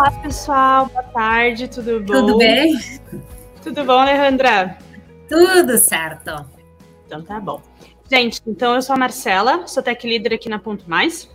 [0.00, 0.86] Olá, pessoal.
[0.86, 2.14] Boa tarde, tudo bom?
[2.14, 2.72] Tudo bem?
[3.62, 4.78] Tudo bom, Alejandra?
[5.28, 6.46] Tudo certo.
[7.04, 7.60] Então tá bom.
[8.10, 11.30] Gente, então eu sou a Marcela, sou tech leader aqui na Ponto Mais.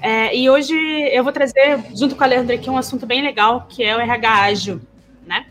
[0.00, 0.74] É, e hoje
[1.12, 4.00] eu vou trazer, junto com a Alejandra, aqui um assunto bem legal, que é o
[4.00, 4.80] RH ágil,
[5.24, 5.46] né?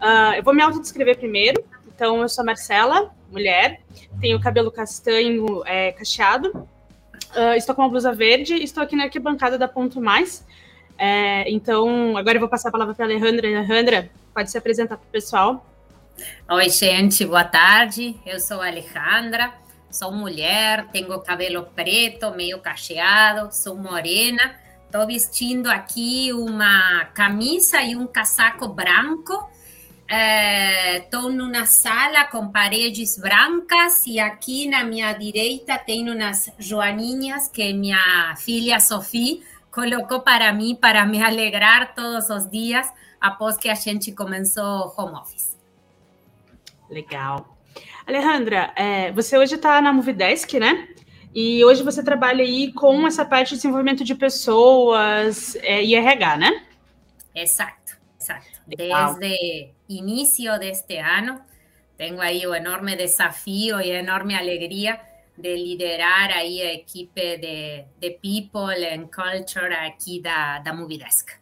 [0.00, 1.62] Uh, eu vou me autodescrever primeiro.
[1.94, 3.82] Então, eu sou a Marcela, mulher,
[4.20, 6.48] tenho cabelo castanho é, cacheado,
[7.36, 10.44] uh, estou com uma blusa verde, estou aqui na arquibancada da Ponto Mais.
[11.02, 13.48] É, então, agora eu vou passar a palavra para a Alejandra.
[13.48, 15.66] Alejandra, pode se apresentar para o pessoal.
[16.46, 18.14] Oi, gente, boa tarde.
[18.26, 19.50] Eu sou a Alejandra,
[19.90, 24.54] sou mulher, tenho cabelo preto, meio cacheado, sou morena.
[24.84, 29.48] Estou vestindo aqui uma camisa e um casaco branco.
[30.96, 37.48] Estou é, numa sala com paredes brancas e aqui na minha direita tem umas joaninhas
[37.48, 39.40] que minha filha Sofia
[39.70, 42.90] colocou para mim para me alegrar todos os dias
[43.20, 45.56] após que a gente começou home office.
[46.88, 47.56] Legal.
[48.06, 50.88] Alejandra, é, você hoje está na Movidesk, né?
[51.32, 56.36] E hoje você trabalha aí com essa parte de desenvolvimento de pessoas é, e RH,
[56.38, 56.66] né?
[57.32, 58.46] Exato, exato.
[58.66, 59.14] Legal.
[59.14, 61.40] Desde início deste ano,
[61.96, 64.98] tenho aí o enorme desafio e a enorme alegria
[65.40, 71.40] de liderar aí a equipe de, de People and Culture aqui da, da Movidesk.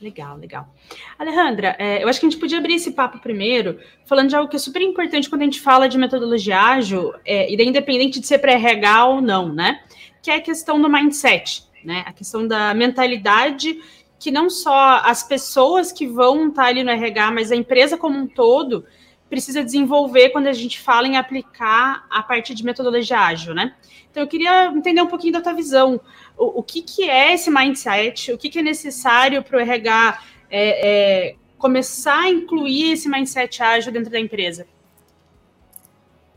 [0.00, 0.74] Legal, legal.
[1.16, 4.50] Alejandra, é, eu acho que a gente podia abrir esse papo primeiro, falando de algo
[4.50, 8.26] que é super importante quando a gente fala de metodologia ágil, é, e independente de
[8.26, 9.80] ser para RH ou não, né?
[10.20, 12.02] Que é a questão do mindset, né?
[12.04, 13.78] A questão da mentalidade
[14.18, 18.18] que não só as pessoas que vão estar ali no RH, mas a empresa como
[18.18, 18.84] um todo
[19.32, 23.74] precisa desenvolver quando a gente fala em aplicar a parte de metodologia ágil, né?
[24.10, 25.98] Então, eu queria entender um pouquinho da tua visão.
[26.36, 28.30] O, o que, que é esse mindset?
[28.30, 33.62] O que, que é necessário para o RH é, é, começar a incluir esse mindset
[33.62, 34.66] ágil dentro da empresa?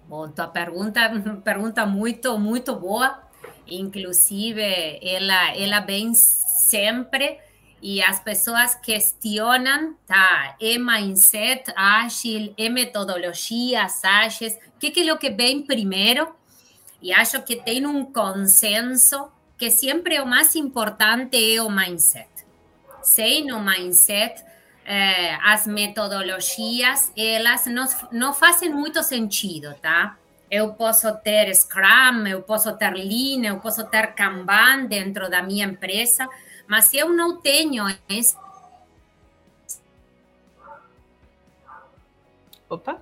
[0.08, 1.02] Bom, tua pergunta
[1.44, 3.20] pergunta muito, muito boa.
[3.68, 4.62] Inclusive,
[5.02, 7.40] ela, ela vem sempre
[7.82, 10.56] e as pessoas questionam, tá?
[10.62, 16.34] É mindset ágil, é metodologias ágeis, o que, que é o que vem primeiro?
[17.02, 22.28] E acho que tem um consenso que sempre o mais importante é o mindset.
[23.02, 24.44] Sem o mindset,
[24.86, 30.18] eh, as metodologias, elas não, não fazem muito sentido, tá?
[30.50, 35.66] Eu posso ter Scrum, eu posso ter Lean, eu posso ter Kanban dentro da minha
[35.66, 36.28] empresa,
[36.68, 38.36] mas se eu não tenho esse.
[42.70, 43.02] Opa!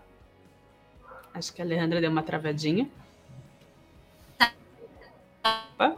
[1.34, 2.90] Acho que a Alejandra deu uma travadinha.
[5.44, 5.98] Opa!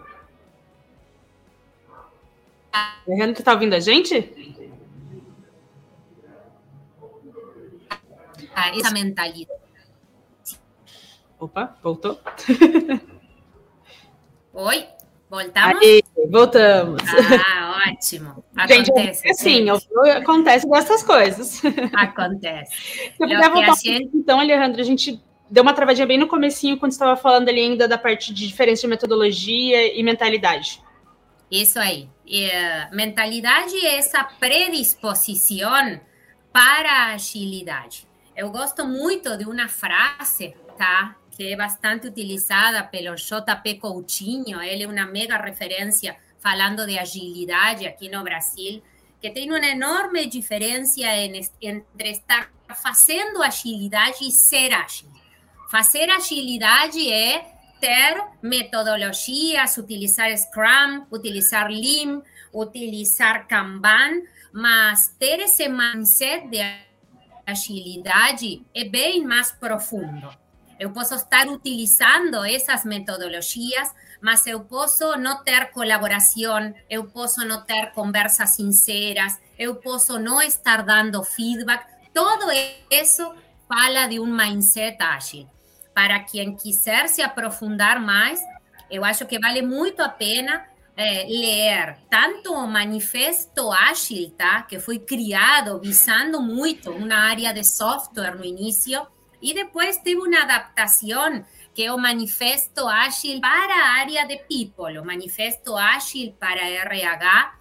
[3.08, 4.16] Alejandra, tá ouvindo a gente?
[8.54, 9.66] Ah, essa mentalidade.
[11.38, 12.18] Opa, voltou?
[14.54, 14.88] Oi?
[15.36, 15.82] Voltamos?
[15.82, 17.02] Aí, voltamos.
[17.46, 18.46] Ah, ótimo.
[18.56, 19.28] Acontece.
[19.28, 19.70] Gente, sim,
[20.16, 21.62] acontece dessas coisas.
[21.94, 22.72] Acontece.
[22.74, 24.10] Se eu puder voltar gente...
[24.14, 27.86] então, Alejandro, a gente deu uma travadinha bem no comecinho, quando estava falando ali ainda
[27.86, 30.82] da parte de diferença de metodologia e mentalidade.
[31.52, 32.10] Isso aí.
[32.26, 36.00] E, uh, mentalidade é essa predisposição
[36.54, 38.08] para a agilidade.
[38.38, 41.18] Eu gosto muito de uma frase, tá?
[41.36, 47.86] Que é bastante utilizada pelo JP Coutinho, ele é uma mega referência falando de agilidade
[47.86, 48.82] aqui no Brasil,
[49.20, 51.02] que tem uma enorme diferença
[51.62, 52.50] entre estar
[52.82, 55.10] fazendo agilidade e ser ágil.
[55.70, 57.40] Fazer agilidade é
[57.82, 62.22] ter metodologias, utilizar Scrum, utilizar Lean,
[62.54, 64.22] utilizar Kanban,
[64.54, 66.60] mas ter esse mindset de
[67.46, 70.45] agilidade é bem mais profundo.
[70.80, 77.62] Eu posso estar utilizando essas metodologias, mas eu posso não ter colaboração, eu posso não
[77.62, 81.86] ter conversas sinceras, eu posso não estar dando feedback.
[82.14, 82.48] Todo
[82.92, 83.34] isso
[83.68, 85.48] fala de um mindset ágil.
[85.94, 88.42] Para quem quiser se aprofundar mais,
[88.90, 90.66] eu acho que vale muito a pena
[90.98, 94.62] é, ler tanto o Manifesto Ágil, tá?
[94.64, 99.06] que foi criado visando muito uma área de software no início,
[99.42, 105.06] e depois teve uma adaptação, que é o Manifesto Ágil para área de People, o
[105.06, 107.56] Manifesto Ágil para RH.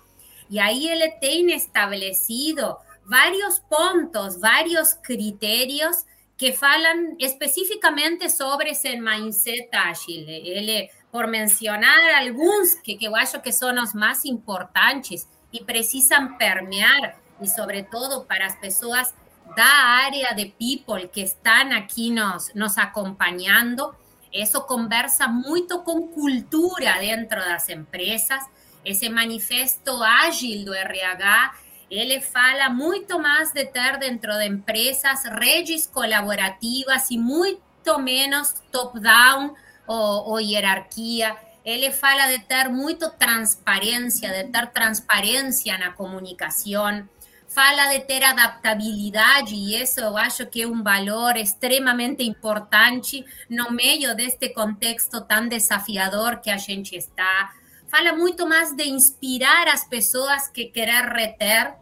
[0.51, 6.05] E aí ele tem estabelecido vários pontos, vários critérios
[6.37, 10.25] que falam especificamente sobre esse mindset ágil.
[10.29, 16.37] Ele, por mencionar alguns que, que eu acho que são os mais importantes, e precisam
[16.37, 19.15] permear, e sobretudo para as pessoas
[19.57, 23.95] da área de people que estão aqui nos, nos acompanhando,
[24.33, 28.43] isso conversa muito com cultura dentro das empresas.
[28.85, 31.55] Esse manifesto ágil do RH,
[31.91, 39.55] ele fala muito mais de ter dentro de empresas redes colaborativas e muito menos top-down
[39.87, 41.37] ou, ou hierarquia.
[41.65, 47.09] Ele fala de ter muito transparência, de ter transparência na comunicação
[47.55, 53.71] fala de ter adaptabilidade e isso eu acho que é um valor extremamente importante no
[53.71, 57.53] meio deste contexto tão desafiador que a gente está.
[57.87, 61.75] Fala muito mais de inspirar as pessoas que querer reter.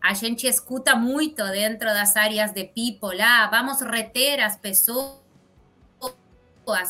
[0.00, 5.18] A gente escuta muito dentro das áreas de people, ah, vamos reter as pessoas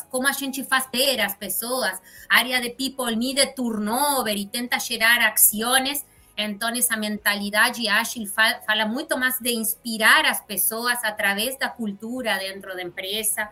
[0.09, 5.25] como a gente faz ter as pessoas, área de people mide turnover e tenta gerar
[5.31, 6.05] ações
[6.45, 12.73] então, essa mentalidade ágil fala muito mais de inspirar as pessoas através da cultura dentro
[12.73, 13.49] da empresa.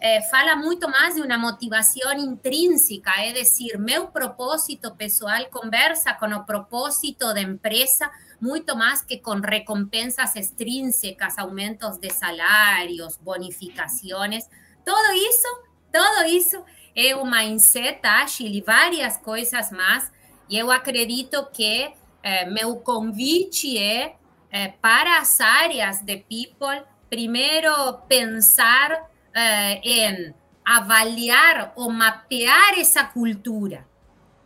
[0.00, 6.26] É, fala muito mais de uma motivação intrínseca, é decir, meu propósito pessoal conversa com
[6.26, 8.10] o propósito da empresa
[8.40, 14.44] muito mais que com recompensas extrínsecas, aumentos de salários, bonificações.
[14.84, 15.48] Tudo isso,
[15.90, 20.12] tudo isso é um mindset ágil e várias coisas mais.
[20.48, 21.92] E eu acredito que
[22.24, 24.16] é, meu convite é,
[24.50, 27.70] é, para as áreas de people, primeiro
[28.08, 30.34] pensar é, em
[30.64, 33.86] avaliar ou mapear essa cultura,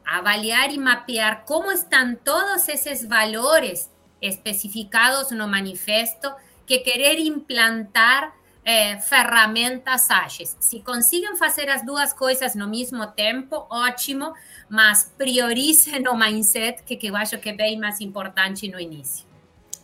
[0.04, 3.88] avaliar e mapear como estão todos esses valores
[4.20, 6.34] especificados no manifesto
[6.66, 8.34] que querer implantar
[8.68, 10.54] é, ferramentas ágeis.
[10.60, 14.34] Se conseguem fazer as duas coisas no mesmo tempo, ótimo,
[14.68, 19.24] mas priorizem o mindset, que, que eu acho que é bem mais importante no início.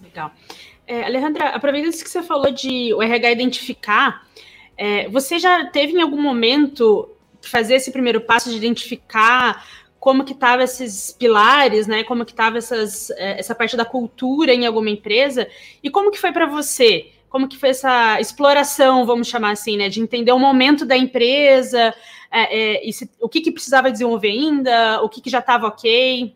[0.03, 0.31] Legal.
[0.87, 4.29] É, Alejandra, aproveitando que você falou de o RH identificar,
[4.77, 7.09] é, você já teve em algum momento
[7.41, 9.67] fazer esse primeiro passo de identificar
[9.99, 12.05] como que estavam esses pilares, né?
[12.05, 15.49] Como que estava essa parte da cultura em alguma empresa
[15.83, 17.13] e como que foi para você?
[17.35, 21.93] Como que foi essa exploração, vamos chamar assim, né, de entender o momento da empresa,
[22.31, 26.33] é, é, se, o que, que precisava desenvolver ainda, o que, que já estava ok?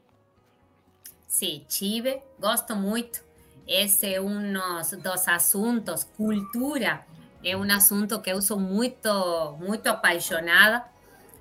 [1.28, 3.22] Sim, tive, gosto muito.
[3.64, 4.54] Esse é um
[5.00, 7.06] dos assuntos, cultura,
[7.44, 10.84] é um assunto que eu sou muito, muito apaixonada.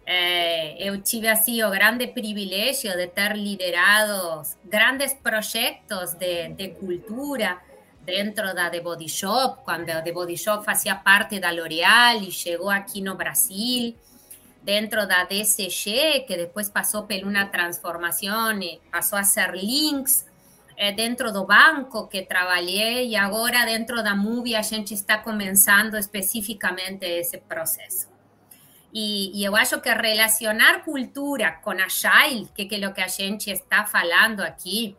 [0.06, 7.58] É, eu tive assim o grande privilégio de ter liderado grandes projetos de, de cultura,
[8.08, 12.70] dentro da The Body Shop, quando The Body Shop fazia parte da L'Oréal e chegou
[12.70, 13.94] aqui no Brasil,
[14.64, 20.26] dentro da DCG, que depois passou por uma transformação e passou a ser Links,
[20.78, 25.96] eh, dentro do banco que trabalhei e agora dentro da MUBI a gente está começando
[25.98, 28.08] especificamente esse processo.
[28.94, 33.52] E, e, eu acho que relacionar cultura com Agile, que é o que a gente
[33.52, 34.96] está falando aqui,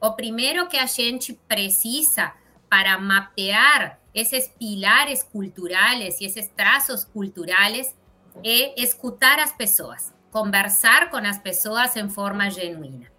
[0.00, 2.32] o primeiro que a gente precisa
[2.72, 7.94] para mapear esos pilares culturales y esos trazos culturales
[8.42, 13.12] es escuchar a las personas, conversar con las personas en forma genuina.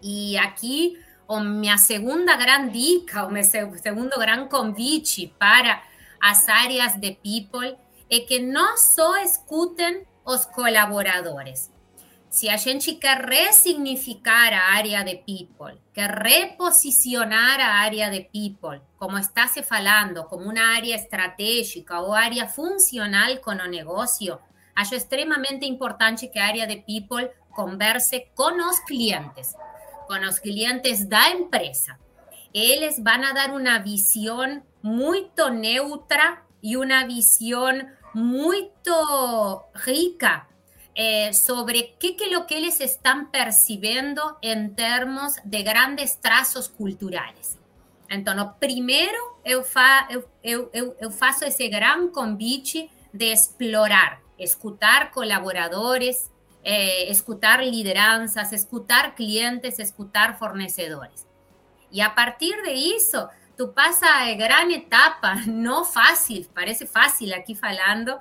[0.00, 0.98] Y aquí,
[1.44, 5.84] mi segunda gran dica, o mi segundo gran convite para
[6.20, 11.70] las áreas de people es que no solo escuchen los colaboradores,
[12.36, 18.78] se a gente quer ressignificar a área de people, quer reposicionar a área de people,
[18.98, 24.38] como está se falando, como uma área estratégica ou área funcional com o negócio,
[24.74, 29.54] acho extremamente importante que a área de people converse com os clientes,
[30.06, 31.98] com os clientes da empresa.
[32.52, 37.80] Eles vão dar uma visão muito neutra e uma visão
[38.14, 40.46] muito rica
[40.98, 47.58] eh, sobre qué, es lo que ellos están percibiendo en términos de grandes trazos culturales.
[48.08, 50.08] Entonces, primero, yo, fa,
[51.44, 56.30] ese gran convite de explorar, escuchar colaboradores,
[56.64, 61.26] eh, escuchar lideranzas, escuchar clientes, escuchar fornecedores.
[61.90, 67.54] Y a partir de eso, tú pasas a gran etapa, no fácil, parece fácil aquí
[67.54, 68.18] falando,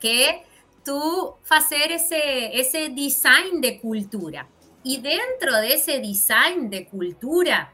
[0.00, 0.42] que
[0.84, 4.48] tú hacer ese, ese design de cultura.
[4.82, 7.72] Y dentro de ese design de cultura,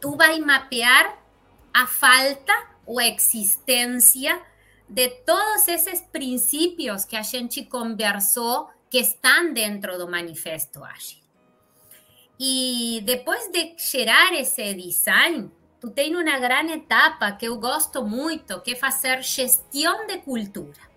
[0.00, 1.18] tú vas a mapear
[1.72, 2.52] a falta
[2.86, 4.40] o existencia
[4.88, 11.24] de todos esos principios que a gente conversó que están dentro del manifesto ágil.
[12.38, 18.60] E depois de gerar esse design, tu tem uma grande etapa que eu gosto muito,
[18.60, 20.93] que é fazer gestão de cultura.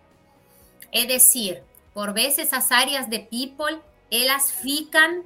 [0.91, 1.63] É decir,
[1.93, 3.79] por vezes as áreas de people,
[4.09, 5.23] elas ficam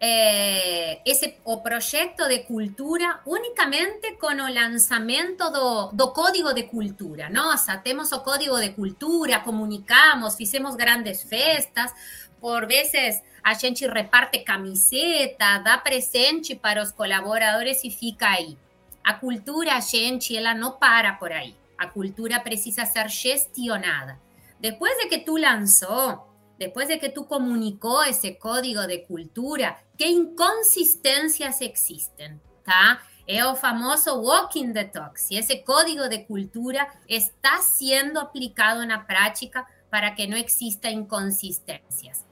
[0.00, 7.30] eh, ese, o proyecto de cultura únicamente con el lanzamiento do, do código de cultura,
[7.30, 7.50] ¿no?
[7.50, 11.92] O sea, tenemos o código de cultura, comunicamos, hicimos grandes festas,
[12.40, 18.58] por veces a gente reparte camiseta, da presente para os colaboradores e fica aí.
[19.02, 21.54] A cultura, gente, ela não para por aí.
[21.78, 24.18] A cultura precisa ser gestionada.
[24.64, 26.26] Depois de que tu lançou,
[26.58, 33.02] depois de que tu comunicou esse código de cultura, que inconsistências existem, tá?
[33.28, 35.20] É o famoso walking the talk.
[35.20, 42.24] Se esse código de cultura está sendo aplicado na prática para que não exista inconsistências.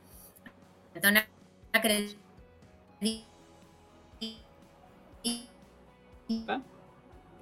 [0.94, 1.10] Então,
[1.70, 2.18] acredito.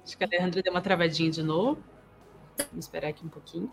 [0.03, 1.81] Acho que deu uma travadinha de novo.
[2.69, 3.71] Vamos esperar aqui um pouquinho.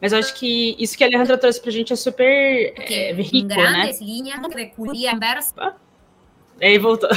[0.00, 3.12] Mas eu acho que isso que a Alejandra trouxe para a gente é super é,
[3.12, 3.90] rico, né?
[4.00, 4.46] linhas de
[6.60, 7.08] Aí voltou.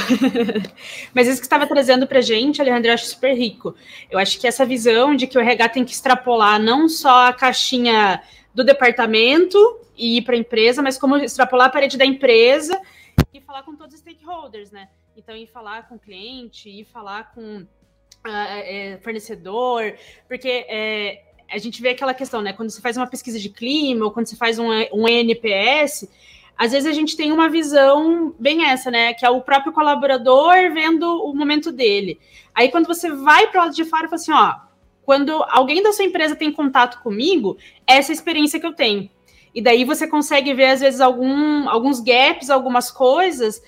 [1.12, 3.74] Mas isso que estava trazendo para a gente, Alejandra, eu acho super rico.
[4.10, 7.32] Eu acho que essa visão de que o RH tem que extrapolar não só a
[7.32, 8.22] caixinha
[8.54, 9.58] do departamento
[9.96, 12.80] e ir para a empresa, mas como extrapolar a parede da empresa
[13.32, 14.88] e falar com todos os stakeholders, né?
[15.16, 17.66] Então, ir falar com o cliente, ir falar com
[18.24, 19.94] é, fornecedor,
[20.28, 22.52] porque é, a gente vê aquela questão, né?
[22.52, 26.08] Quando você faz uma pesquisa de clima ou quando você faz um, um NPS,
[26.56, 29.12] às vezes a gente tem uma visão bem essa, né?
[29.14, 32.18] Que é o próprio colaborador vendo o momento dele.
[32.54, 34.54] Aí quando você vai para o lado de fora, fala assim, ó,
[35.04, 39.10] quando alguém da sua empresa tem contato comigo, essa é a experiência que eu tenho.
[39.54, 43.62] E daí você consegue ver, às vezes, algum, alguns gaps, algumas coisas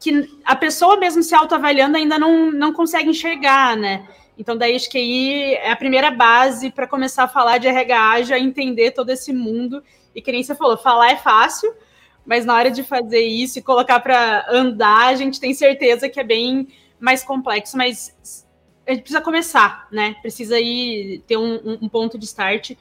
[0.00, 4.06] que a pessoa mesmo se autoavaliando ainda não, não consegue enxergar, né?
[4.38, 8.22] Então, daí acho que aí é a primeira base para começar a falar de RH,
[8.22, 9.82] já entender todo esse mundo.
[10.14, 11.74] E que nem você falou, falar é fácil,
[12.24, 16.20] mas na hora de fazer isso e colocar para andar, a gente tem certeza que
[16.20, 16.68] é bem
[17.00, 18.44] mais complexo, mas
[18.86, 20.14] a gente precisa começar, né?
[20.22, 22.72] Precisa aí ter um, um ponto de start,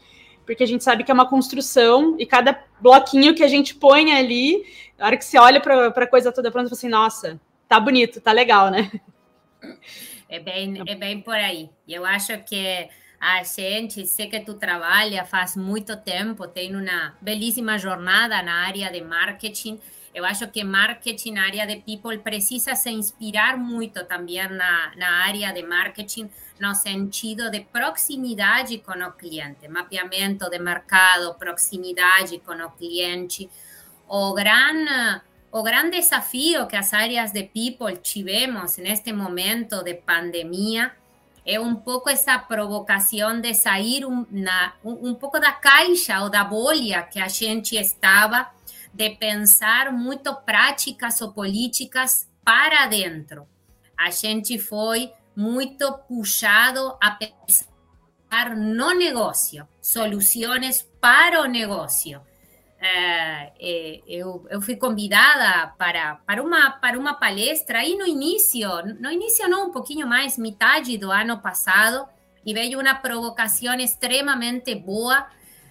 [0.48, 4.14] porque a gente sabe que é uma construção e cada bloquinho que a gente põe
[4.14, 4.66] ali
[4.98, 7.80] na hora que você olha para a coisa toda pronta, você fala assim, nossa, tá
[7.80, 8.90] bonito, tá legal, né?
[10.30, 11.70] É bem, é bem por aí.
[11.88, 17.78] Eu acho que a gente, sei que tu trabalha faz muito tempo, tem uma belíssima
[17.78, 19.80] jornada na área de marketing.
[20.18, 25.54] Eu acho que marketing, área de people, precisa se inspirar muito também na, na área
[25.54, 26.28] de marketing,
[26.60, 33.48] no sentido de proximidade com o cliente, mapeamento de mercado, proximidade com o cliente,
[34.08, 35.22] o gran,
[35.52, 40.96] o gran desafío que las áreas de people tivemos en este momento de pandemia
[41.46, 46.44] es un poco esa provocación de salir un, na, un, pouco da caixa ou da
[46.44, 48.57] bolha que a gente estava,
[48.98, 53.48] de pensar muito práticas ou políticas para dentro.
[53.96, 62.20] A gente foi muito puxado a pensar no negócio, soluções para o negócio.
[62.80, 68.68] É, é, eu, eu fui convidada para, para, uma, para uma palestra aí no início,
[69.00, 72.08] no início não, um pouquinho mais, metade do ano passado,
[72.44, 75.28] e veio uma provocação extremamente boa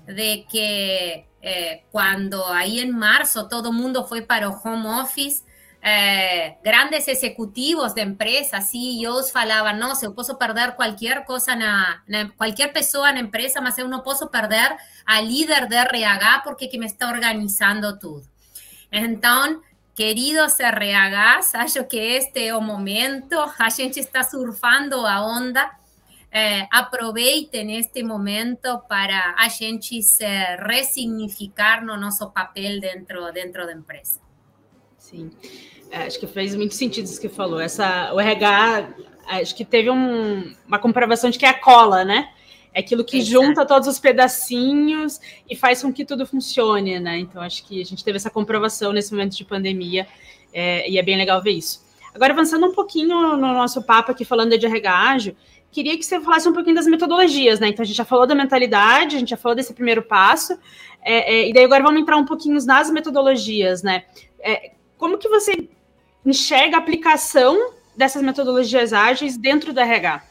[0.06, 5.44] de que eh, quando aí em março todo mundo foi para o home office,
[5.80, 12.28] eh, grandes executivos de empresas, CEOs falavam, nossa, eu posso perder qualquer coisa, na, na,
[12.30, 14.76] qualquer pessoa na empresa, mas eu não posso perder
[15.06, 18.26] a líder de RH porque que me está organizando tudo.
[18.90, 19.62] Então,
[19.94, 25.70] queridos RHs, acho que este é o momento, a gente está surfando a onda,
[26.30, 30.25] eh, aproveitem este momento para a gente se
[30.59, 34.21] ressignificar no nosso papel dentro, dentro da empresa.
[34.99, 35.30] Sim.
[35.90, 37.61] É, acho que fez muito sentido isso que falou.
[37.61, 38.88] Essa, o RH,
[39.28, 42.30] acho que teve um, uma comprovação de que é a cola, né?
[42.75, 43.30] É aquilo que Exato.
[43.30, 45.18] junta todos os pedacinhos
[45.49, 47.18] e faz com que tudo funcione, né?
[47.18, 50.06] Então, acho que a gente teve essa comprovação nesse momento de pandemia
[50.52, 51.87] é, e é bem legal ver isso.
[52.14, 55.37] Agora, avançando um pouquinho no nosso papo aqui, falando de RH ágil,
[55.76, 57.68] queria que você falasse um pouquinho das metodologias, né?
[57.68, 60.59] Então, a gente já falou da mentalidade, a gente já falou desse primeiro passo,
[61.02, 64.04] é, é, e daí agora vamos entrar um pouquinho nas metodologias, né?
[64.40, 65.68] É, como que você
[66.25, 70.25] enxerga a aplicação dessas metodologias ágeis dentro do RH?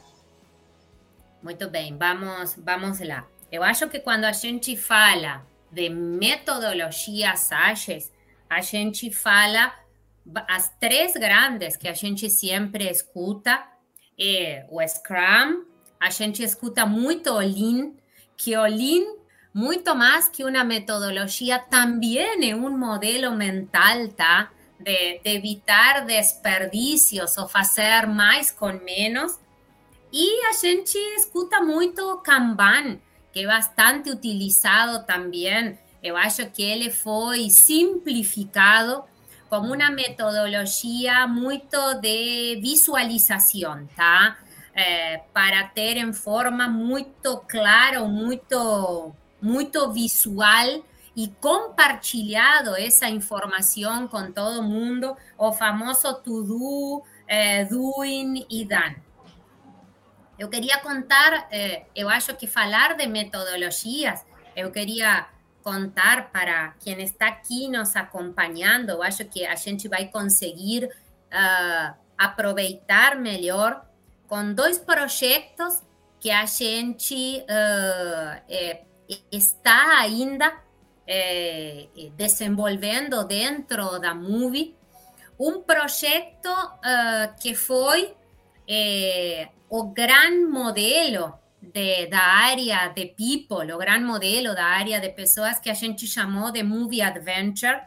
[1.40, 3.24] Muito bem, vamos, vamos lá.
[3.50, 8.12] Eu acho que quando a gente fala de metodologias ágeis,
[8.50, 9.72] a gente fala
[10.48, 13.75] as três grandes que a gente sempre escuta
[14.18, 15.64] é o Scrum,
[16.00, 17.92] a gente escuta muito o Lean,
[18.36, 19.04] que o Lean,
[19.52, 24.50] muito mais que uma metodologia, também é um modelo mental, tá?
[24.78, 29.38] De, de evitar desperdícios ou fazer mais com menos.
[30.12, 32.98] E a gente escuta muito Kanban,
[33.32, 35.78] que é bastante utilizado também.
[36.02, 39.02] Eu acho que ele foi simplificado
[39.48, 44.38] como uma metodologia muito de visualização, tá?
[44.74, 50.84] É, para ter em forma muito clara, muito, muito visual
[51.16, 59.06] e compartilhado essa informação com todo mundo, o famoso to do, é, doing e done.
[60.38, 64.22] Eu queria contar, eh, eu acho que falar de metodologias,
[64.54, 65.26] eu queria
[65.66, 71.94] contar para quem está aqui nos acompanhando, eu acho que a gente vai conseguir uh,
[72.16, 73.84] aproveitar melhor
[74.28, 75.82] com dois projetos
[76.20, 78.84] que a gente uh, é,
[79.32, 80.56] está ainda
[81.04, 84.76] é, desenvolvendo dentro da Movie.
[85.36, 88.14] Um projeto uh, que foi
[88.68, 91.36] é, o gran modelo
[91.72, 96.06] de, da área de people, o gran modelo da área de pessoas que a gente
[96.06, 97.80] chamou de movie adventure,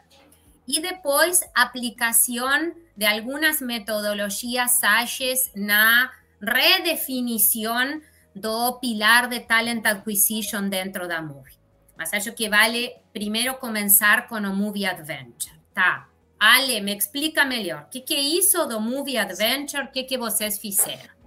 [0.66, 6.10] e depois aplicação de algumas metodologias ágeis na
[6.40, 8.00] redefinição
[8.34, 11.58] do pilar de talent acquisition dentro da movie.
[11.96, 16.08] Mas acho que vale primeiro começar com o movie adventure, tá?
[16.38, 17.82] Ale, me explica melhor.
[17.82, 19.84] O que, que isso do movie adventure?
[19.84, 21.19] O que, que vocês fizeram?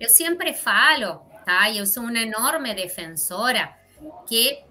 [0.00, 1.70] Eu sempre falo, tá?
[1.70, 3.76] Eu sou uma enorme defensora
[4.26, 4.64] que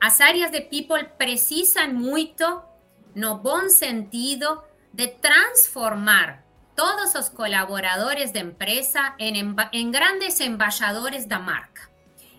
[0.00, 2.62] as áreas de people precisam muito,
[3.14, 6.42] no bom sentido, de transformar
[6.74, 11.90] todos os colaboradores da empresa em, em grandes embaixadores da marca,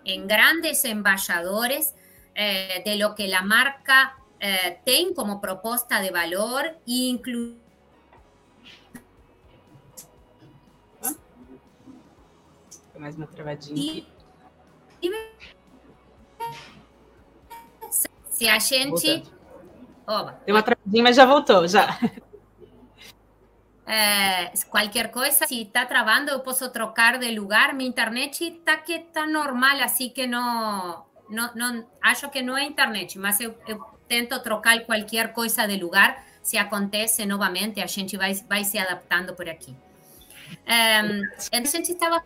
[0.03, 1.93] em grandes embaixadores
[2.33, 7.61] eh, de lo que a marca eh, tem como proposta de valor e incluir
[12.97, 13.75] mais uma travadinha.
[13.79, 14.05] E,
[18.29, 19.23] se a gente.
[20.07, 20.39] Oba.
[20.45, 21.97] Deu uma travadinha, mas já voltou, já.
[23.93, 27.73] É, qualquer coisa, se está travando, eu posso trocar de lugar.
[27.73, 32.63] Minha internet está que tá normal, assim que não, não, não acho que não é
[32.63, 36.23] internet, mas eu, eu tento trocar qualquer coisa de lugar.
[36.41, 39.75] Se acontece novamente, a gente vai, vai se adaptando por aqui.
[40.65, 42.23] Um, a gente estava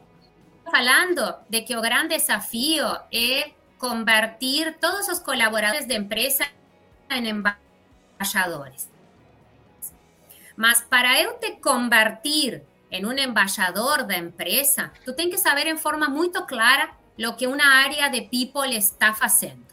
[0.71, 3.45] falando de que o gran desafío es
[3.77, 6.45] convertir todos los colaboradores de empresa
[7.09, 8.89] en embajadores.
[10.55, 15.77] Mas para eu te convertir en un embajador de empresa, tú tienes que saber en
[15.77, 19.65] forma muy clara lo que una área de people está haciendo.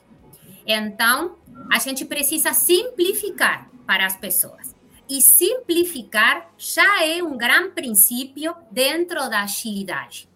[0.66, 1.38] Entonces,
[1.70, 4.74] a gente precisa simplificar para as pessoas.
[5.09, 10.28] E simplificar já é um gran princípio dentro da agilidade.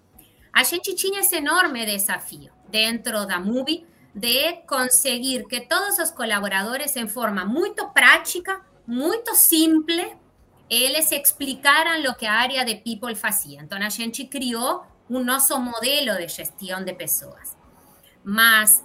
[0.57, 6.97] A gente tinha esse enorme desafio dentro da MUBI de conseguir que todos os colaboradores,
[6.97, 10.16] em forma muito prática, muito simples,
[10.71, 13.61] eles explicaram o que a área de people fazia.
[13.61, 17.55] Então, a gente criou um nosso modelo de gestão de pessoas.
[18.25, 18.83] Mas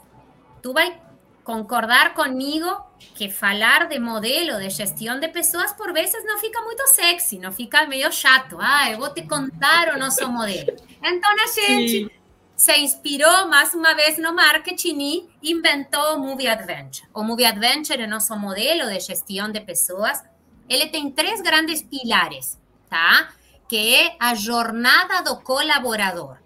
[0.62, 1.02] tu vai
[1.46, 2.68] concordar comigo
[3.16, 7.52] que falar de modelo de gestão de pessoas por vezes não fica muito sexy, não
[7.52, 8.58] fica meio chato.
[8.60, 10.76] Ah, eu vou te contar o nosso modelo.
[11.04, 12.10] Então a gente Sim.
[12.56, 17.08] se inspirou mais uma vez no marketing e inventou o Movie Adventure.
[17.14, 20.24] O Movie Adventure é nosso modelo de gestão de pessoas.
[20.70, 22.60] Ele tem três grandes pilares,
[22.90, 23.34] tá?
[23.68, 26.38] Que é a jornada do colaborador.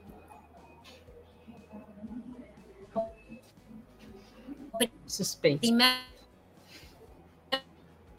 [5.59, 6.14] Primeiro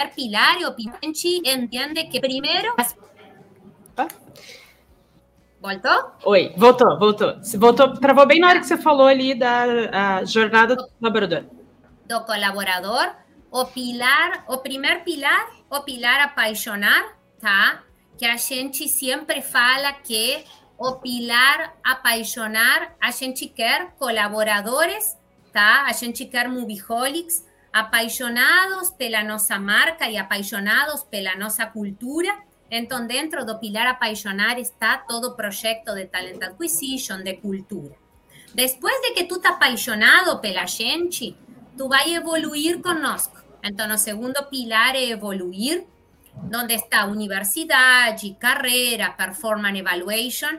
[0.04, 2.74] pilar, o gente entende que primeiro.
[3.96, 4.08] Ah.
[5.60, 6.12] Voltou?
[6.24, 7.40] Oi, voltou, voltou.
[7.58, 11.44] Voltou, travou bem na hora que você falou ali da jornada do colaborador.
[12.06, 13.14] Do colaborador,
[13.50, 17.82] o pilar, o primeiro pilar, o pilar apaixonar, tá?
[18.18, 20.44] Que a gente sempre fala que
[20.78, 25.16] o pilar apaixonar, a gente quer colaboradores,
[25.52, 25.86] tá?
[25.86, 27.45] A gente quer moviholics,
[27.80, 29.22] apaixonados pela
[29.60, 31.34] marca e apaixonados pela
[31.66, 32.38] cultura.
[32.70, 37.94] Então, dentro do pilar apaixonar está todo o projeto de talent acquisition, de cultura.
[38.54, 41.36] Depois de que tu está apaixonado pela gente,
[41.76, 43.36] tu vai evoluir conosco.
[43.62, 45.86] Então, o segundo pilar evoluir,
[46.34, 50.58] onde está universidade, carreira, performance evaluation.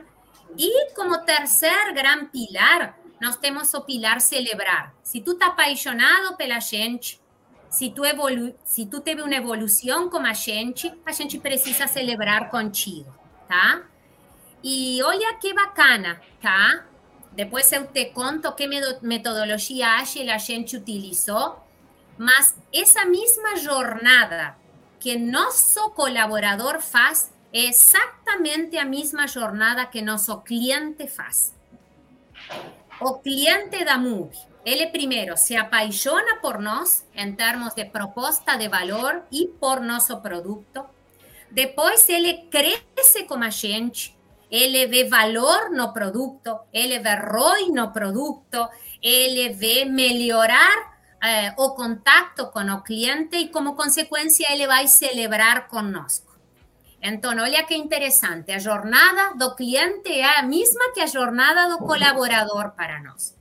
[0.56, 4.94] E como terceiro grande pilar, nós temos o pilar celebrar.
[5.02, 7.20] Se tu está apaixonado pela gente,
[7.70, 12.50] se tu, evolu se tu teve uma evolução como a gente, a gente precisa celebrar
[12.50, 13.12] contigo,
[13.46, 13.82] tá?
[14.62, 16.84] E olha que bacana, tá?
[17.32, 18.66] Depois eu te conto que
[19.02, 21.64] metodologia ágil a gente utilizou,
[22.16, 24.56] mas essa mesma jornada
[24.98, 31.54] que nosso colaborador faz é exatamente a mesma jornada que nosso cliente faz.
[33.00, 38.68] O cliente da MUBI, ele primeiro se apaixona por nós em termos de proposta de
[38.68, 40.84] valor e por nosso produto.
[41.48, 44.18] Depois ele cresce com a gente,
[44.50, 48.68] ele vê valor no produto, ele vê ROI no produto,
[49.00, 55.68] ele vê melhorar eh, o contato com o cliente e, como consequência, ele vai celebrar
[55.68, 56.27] conosco.
[57.00, 61.78] Então, olha que interessante, a jornada do cliente é a mesma que a jornada do
[61.78, 63.36] colaborador para nós.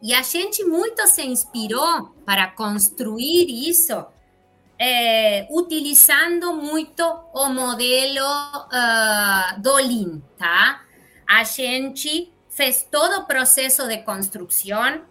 [0.00, 4.06] E a gente muito se inspirou para construir isso,
[4.78, 10.82] é, utilizando muito o modelo uh, do Lean, tá?
[11.26, 15.02] A gente fez todo o processo de construção,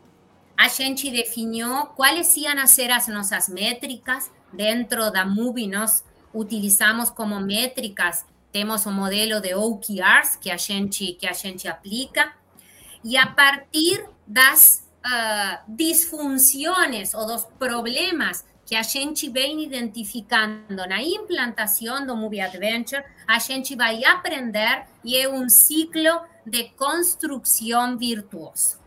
[0.56, 6.04] a gente definiu quais iam ser as nossas métricas dentro da Movie, nós
[6.34, 12.34] utilizamos como métricas, temos o modelo de OKRs que a gente, que a gente aplica,
[13.04, 21.02] e a partir das uh, disfunções ou dos problemas que a gente vem identificando na
[21.02, 28.78] implantação do Movie Adventure, a gente vai aprender e é um ciclo de construção virtuoso.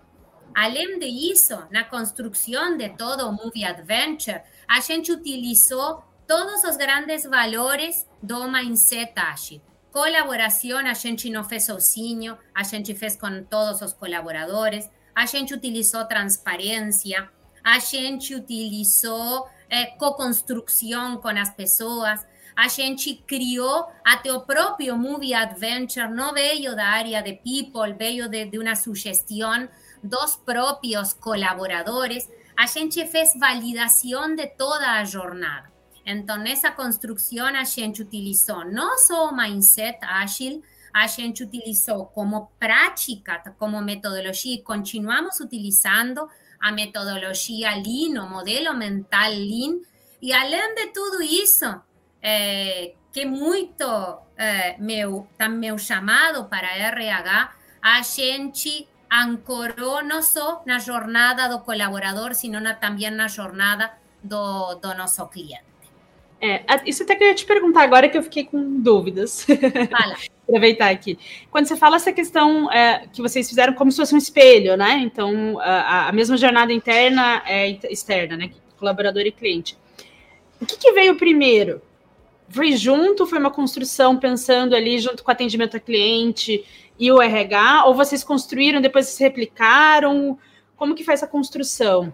[0.55, 7.25] Além disso, na construção de todo o Movie Adventure, a gente utilizou todos os grandes
[7.25, 9.61] valores do Mindset Ágil.
[9.91, 15.53] Colaboração a gente não fez sozinho, a gente fez com todos os colaboradores, a gente
[15.53, 17.29] utilizou transparência,
[17.65, 25.35] a gente utilizou é, co-construção com as pessoas, a gente criou até o próprio Movie
[25.35, 29.69] Adventure, não veio da área de people, veio de, de uma sugestão
[30.01, 32.31] dos próprios colaboradores.
[32.57, 35.70] A gente fez validação de toda a jornada.
[36.05, 42.51] Então, nessa construção, a gente utilizou não só o mindset ágil, a gente utilizou como
[42.59, 46.29] prática, como metodologia, e continuamos utilizando
[46.61, 49.81] a metodologia Lean, o modelo mental Lean.
[50.21, 51.81] E além de tudo isso,
[52.21, 53.85] é, que muito
[54.37, 62.35] é, meu, meu chamado para RH, a gente ancorou não só na jornada do colaborador,
[62.35, 65.70] sino na, também na jornada do, do nosso cliente.
[66.41, 69.45] É, isso até que eu ia te perguntar agora que eu fiquei com dúvidas.
[69.91, 70.17] Fala.
[70.49, 71.19] Aproveitar aqui.
[71.51, 74.99] Quando você fala essa questão é, que vocês fizeram como se fosse um espelho, né?
[75.03, 78.51] Então, a, a mesma jornada interna é externa, né?
[78.79, 79.79] Colaborador e cliente.
[80.61, 81.81] O que, que veio primeiro?
[82.49, 83.27] Foi junto?
[83.27, 86.65] Foi uma construção pensando ali junto com o atendimento a cliente
[86.99, 87.85] e o RH?
[87.85, 90.37] Ou vocês construíram, depois se replicaram?
[90.77, 92.13] Como que foi essa construção?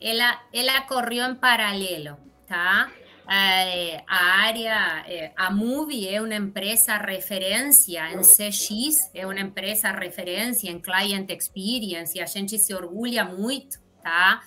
[0.00, 2.90] Ela, ela correu em paralelo, tá?
[3.32, 9.92] Eh, a área, eh, a Movie é uma empresa referência em CX, é uma empresa
[9.92, 14.42] referência em Client Experience e a gente se orgulha muito, tá?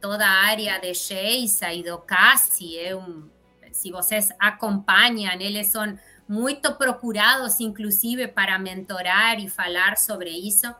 [0.00, 3.28] Toda a área de Geisa e do CASI é um,
[3.70, 10.74] se vocês acompanham, eles são muito procurados, inclusive, para mentorar e falar sobre isso.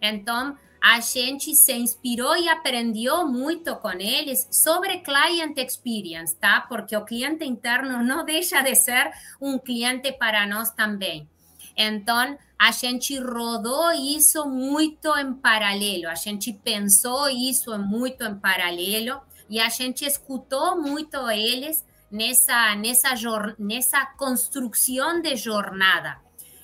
[0.00, 6.62] Então, a gente se inspirou e aprendeu muito com eles sobre client experience, tá?
[6.62, 11.28] Porque o cliente interno não deixa de ser um cliente para nós também.
[11.76, 19.20] Então, a gente rodou isso muito em paralelo, a gente pensou isso muito em paralelo
[19.48, 23.14] e a gente escutou muito eles nessa, nessa,
[23.58, 26.18] nessa construção de jornada.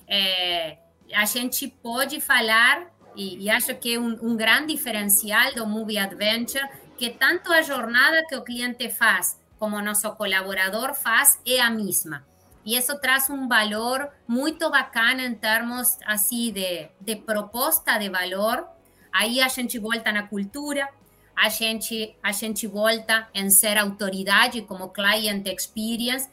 [0.07, 0.77] É,
[1.13, 5.97] a gente pode falar e, e acho que é um, um grande diferencial do Movie
[5.97, 11.69] Adventure, que tanto a jornada que o cliente faz como nosso colaborador faz é a
[11.69, 12.23] mesma.
[12.63, 18.67] E isso traz um valor muito bacana em termos assim de, de proposta de valor.
[19.11, 20.87] Aí a gente volta na cultura,
[21.35, 26.29] a gente, a gente volta em ser autoridade como client experience,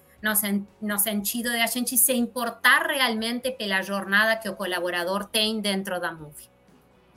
[0.81, 6.01] no sentido de a gente se importar realmente pela jornada que o colaborador tem dentro
[6.01, 6.54] da Movie.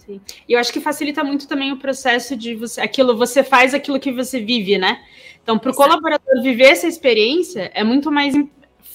[0.08, 0.22] Sim.
[0.48, 4.00] E eu acho que facilita muito também o processo de você, aquilo, você faz aquilo
[4.00, 5.04] que você vive, né?
[5.44, 8.34] Então, para o colaborador viver essa experiência, é muito mais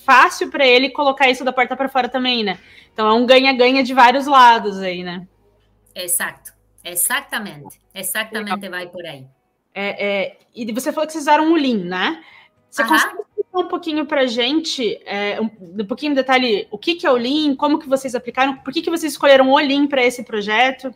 [0.05, 2.59] fácil para ele colocar isso da porta para fora também, né?
[2.92, 5.27] Então é um ganha-ganha de vários lados aí, né?
[5.94, 6.53] Exato,
[6.85, 9.27] exatamente, exatamente vai por aí.
[9.75, 12.22] É, é, e você falou que vocês usaram o Lean, né?
[12.68, 16.95] Você consegue explicar um pouquinho para gente, é, um, um pouquinho de detalhe, o que,
[16.95, 19.87] que é o Lean, como que vocês aplicaram, por que, que vocês escolheram o Lean
[19.87, 20.95] para esse projeto?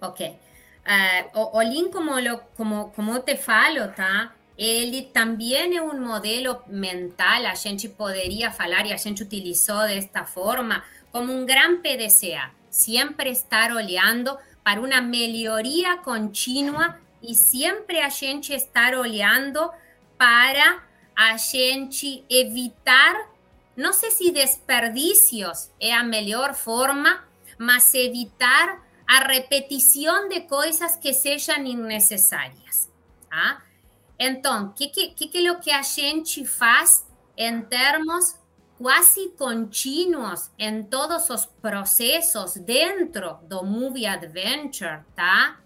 [0.00, 0.26] Ok.
[0.26, 4.32] Uh, o, Lean, como, como, como eu te falo, tá?
[4.56, 10.24] Ele também é um modelo mental, a gente poderia falar e a gente utilizou desta
[10.24, 10.82] forma,
[11.12, 12.50] como um gran PDCA.
[12.68, 19.70] Sempre estar olhando para uma melhoria contínua e sempre a gente estar olhando
[20.18, 20.87] para
[21.18, 23.28] a gente evitar,
[23.76, 27.24] não sei se desperdícios é a melhor forma,
[27.58, 32.88] mas evitar a repetição de coisas que sejam innecessárias.
[33.28, 33.60] Tá?
[34.16, 37.04] Então, o que, que, que é o que a gente faz
[37.36, 38.36] em termos
[38.76, 45.58] quase contínuos em todos os processos dentro do Movie Adventure, tá?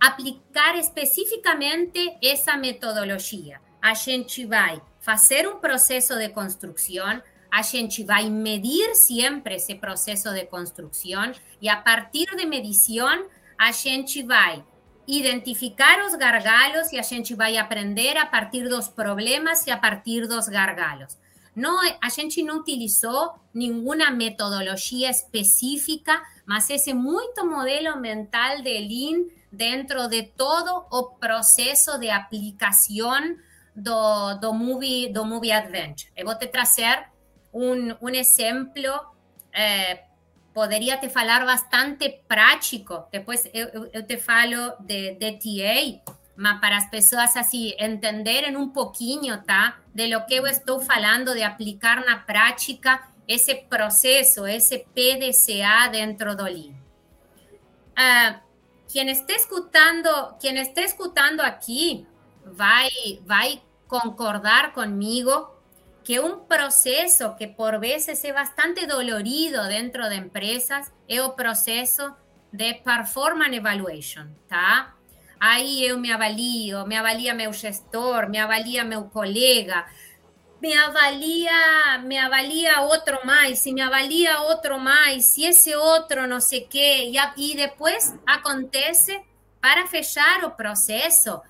[0.00, 3.65] Aplicar especificamente essa metodologia.
[3.80, 10.32] A gente vai fazer um processo de construção, a gente vai medir sempre esse processo
[10.32, 13.26] de construção e a partir de medição
[13.58, 14.64] a gente vai
[15.06, 20.26] identificar os gargalos e a gente vai aprender a partir dos problemas e a partir
[20.26, 21.16] dos gargalos.
[21.54, 29.24] Não, a gente não utilizou nenhuma metodologia específica, mas esse muito modelo mental de Lean
[29.50, 33.38] dentro de todo o processo de aplicação
[33.76, 36.10] do, do, movie, do movie Adventure.
[36.16, 37.08] Eu vou te trazer
[37.52, 39.14] um, um exemplo
[39.52, 40.06] eh,
[40.56, 43.06] poderia te falar bastante prático.
[43.12, 49.42] Depois eu, te falo de, de TA, mas para as pessoas assim entenderem um pouquinho,
[49.42, 49.78] tá?
[49.94, 56.34] De lo que eu estou falando, de aplicar na prática esse processo, esse PDCA dentro
[56.34, 56.74] do Lean.
[57.98, 58.40] Uh,
[58.88, 62.06] quem está escutando, quem está escutando aqui
[62.52, 62.90] vai
[63.24, 65.54] vai concordar comigo
[66.04, 72.16] que un proceso que por veces es bastante dolorido dentro de empresas es el proceso
[72.52, 74.94] de performance evaluation, tá?
[75.38, 79.86] Aí eu me avalio, me avalia meu gestor, me avalia meu colega,
[80.60, 86.40] me avalia, me avalia outro mais, se me avalia outro mais, se esse outro não
[86.40, 89.20] sei o quê, e, e depois acontece,
[89.60, 91.42] para fechar o processo,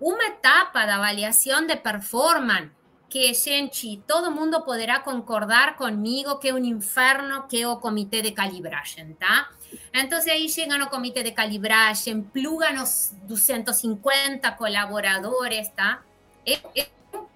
[0.00, 2.70] uma etapa da avaliação de performance
[3.10, 8.30] que, gente, todo mundo poderá concordar comigo que é um inferno que o comitê de
[8.30, 9.50] calibragem, tá?
[9.92, 16.02] Então, aí chegam no comitê de calibragem, plugam os 250 colaboradores, tá?
[16.46, 17.26] É, é um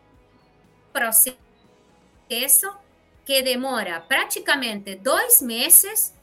[0.92, 1.36] processo
[3.24, 6.14] que demora praticamente dois meses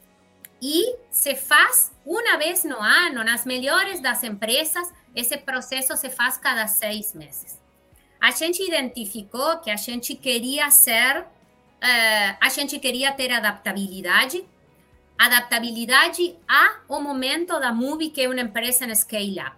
[0.62, 6.36] e se faz uma vez no ano, nas melhores das empresas, esse processo se faz
[6.36, 7.62] cada seis meses
[8.22, 14.44] a gente identificou que a gente queria ser, uh, a gente queria ter adaptabilidade,
[15.18, 16.38] adaptabilidade
[16.88, 19.56] ao momento da Movie, que é uma empresa em scale-up.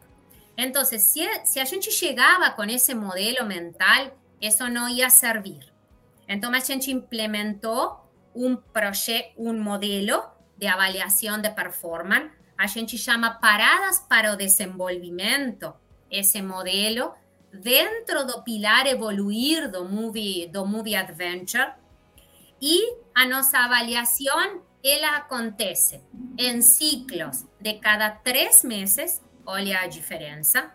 [0.56, 5.70] Então, se, se a gente chegava com esse modelo mental, isso não ia servir.
[6.26, 8.00] Então, a gente implementou
[8.34, 10.24] um projeto, um modelo
[10.64, 12.30] de avaliação de performance.
[12.56, 15.74] A gente chama paradas para o desenvolvimento.
[16.10, 17.12] Esse modelo
[17.52, 21.72] dentro do pilar evoluir do movie, do movie adventure
[22.62, 26.02] e a nossa avaliação ela acontece
[26.38, 30.72] em ciclos de cada três meses, olha a diferença.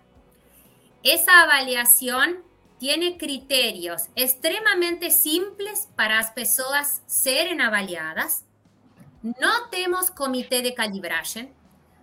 [1.04, 2.44] Essa avaliação
[2.80, 8.46] tem critérios extremamente simples para as pessoas serem avaliadas.
[9.22, 11.52] Não temos comitê de calibragem,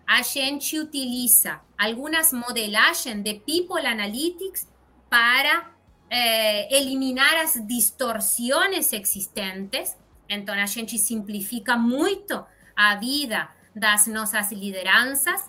[0.06, 4.68] a gente utiliza algunas modelagens de People Analytics
[5.10, 5.72] para
[6.08, 9.96] eh, eliminar las distorsiones existentes.
[10.28, 12.44] Entonces, a gente simplifica muito
[12.76, 15.44] a vida das nossas lideranças.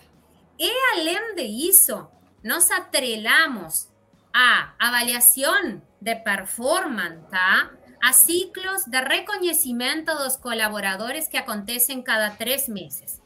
[0.57, 2.07] E, além de isso,
[2.43, 3.89] nos atrelamos
[4.33, 7.71] a avaliação de performance, tá?
[8.01, 13.21] A ciclos de reconhecimento dos colaboradores que acontecem cada três meses.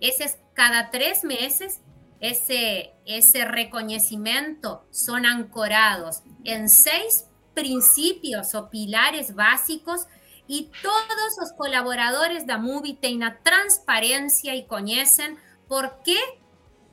[0.00, 1.80] Esses cada tres meses
[2.20, 10.06] ese, ese reconocimiento son ancorados en seis principios o pilares básicos
[10.46, 15.36] e todos os colaboradores da MUBI têm a transparência e conhecem
[15.66, 16.18] por que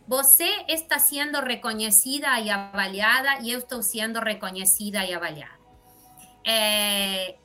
[0.08, 5.57] você está sendo reconhecida e avaliada e eu estou sendo reconhecida e avaliada.
[6.50, 7.36] É,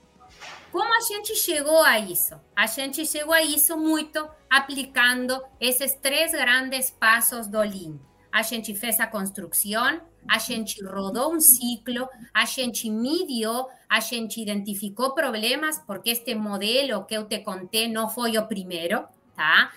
[0.71, 2.41] como a gente chegou a isso?
[2.55, 7.99] A gente chegou a isso muito aplicando esses três grandes passos do Lean.
[8.31, 14.41] A gente fez a construção, a gente rodou um ciclo, a gente mediu, a gente
[14.41, 19.05] identificou problemas, porque este modelo que eu te contei não foi o primeiro,
[19.37, 19.73] tá?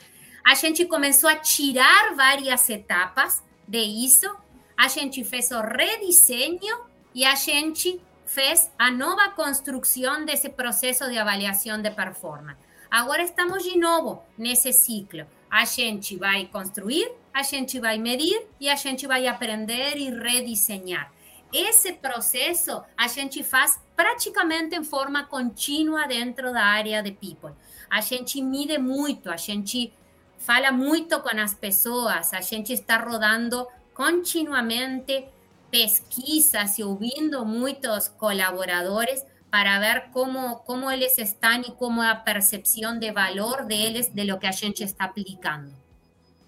[0.45, 4.33] A gente começou a tirar várias etapas de isso,
[4.77, 11.17] a gente fez o redesenho e a gente fez a nova construção desse processo de
[11.17, 12.57] avaliação de performance.
[12.89, 15.25] Agora estamos de novo nesse ciclo.
[15.49, 21.11] A gente vai construir, a gente vai medir e a gente vai aprender e redesenhar.
[21.53, 27.53] Esse processo a gente faz praticamente em forma contínua dentro da área de people.
[27.89, 29.93] A gente mide muito, a gente
[30.37, 35.29] fala muito com as pessoas, a gente está rodando continuamente
[35.75, 42.15] pesquisas e ouvindo muitos colaboradores para ver como, como eles estão e como é a
[42.15, 45.69] percepção de valor deles de lo que a gente está aplicando.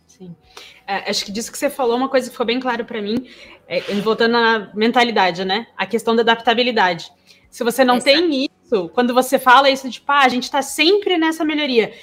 [0.07, 0.33] Sim.
[0.87, 3.29] É, acho que disso que você falou, uma coisa que ficou bem claro para mim,
[3.67, 5.67] é, voltando na mentalidade, né?
[5.75, 7.11] A questão da adaptabilidade.
[7.51, 8.09] Se você não Exato.
[8.09, 11.93] tem isso, quando você fala isso de, pá, a gente está sempre nessa melhoria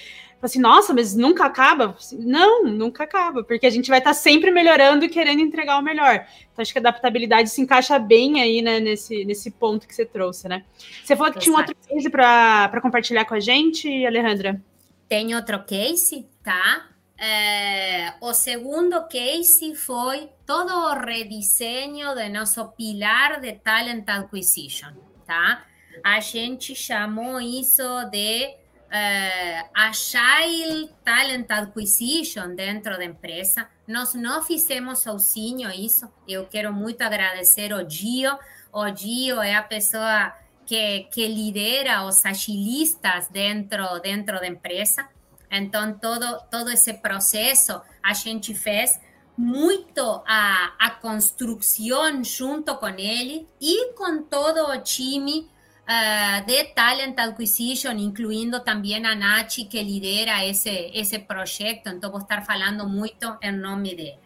[0.47, 1.97] assim, nossa, mas nunca acaba?
[2.13, 5.83] Não, nunca acaba, porque a gente vai estar tá sempre melhorando e querendo entregar o
[5.83, 6.27] melhor.
[6.53, 10.05] Então, acho que a adaptabilidade se encaixa bem aí, né, nesse, nesse ponto que você
[10.05, 10.65] trouxe, né?
[11.05, 14.61] Você falou que tinha um outro case para compartilhar com a gente, Alejandra?
[15.09, 16.89] Tem outro case, tá?
[17.17, 24.93] É, o segundo case foi todo o redesenho do nosso pilar de Talent Acquisition,
[25.27, 25.65] tá?
[26.03, 28.64] A gente chamou isso de
[28.95, 33.69] uh, Agile Talent Acquisition dentro da empresa.
[33.87, 36.09] Nós não fizemos sozinho isso.
[36.27, 38.39] Eu quero muito agradecer o Gio.
[38.73, 40.33] O Gio é a pessoa
[40.65, 45.09] que, que lidera os agilistas dentro, dentro da empresa.
[45.51, 49.01] Então, todo, todo esse processo a gente fez
[49.37, 55.51] muito a, a construção junto com ele e com todo o time
[55.85, 62.21] uh, de Talent Acquisition, incluindo também a Nachi, que lidera esse, esse projeto, então vou
[62.21, 64.19] estar falando muito em nome dele.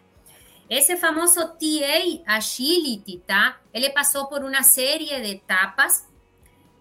[0.69, 3.59] Esse famoso TA Agility, tá?
[3.73, 6.07] Ele passou por uma série de etapas.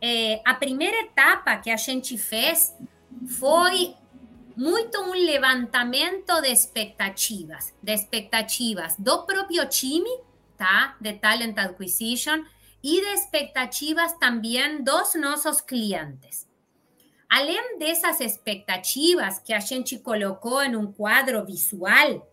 [0.01, 2.77] É, a primeira etapa que a gente fez
[3.27, 3.95] foi
[4.55, 10.11] muito um levantamento de expectativas, de expectativas do próprio time,
[10.59, 10.95] tá?
[11.01, 12.45] De Talent Acquisition,
[12.83, 16.47] y de expectativas también dos nuestros clientes.
[17.29, 22.27] Além dessas expectativas que a gente colocou em um quadro visual,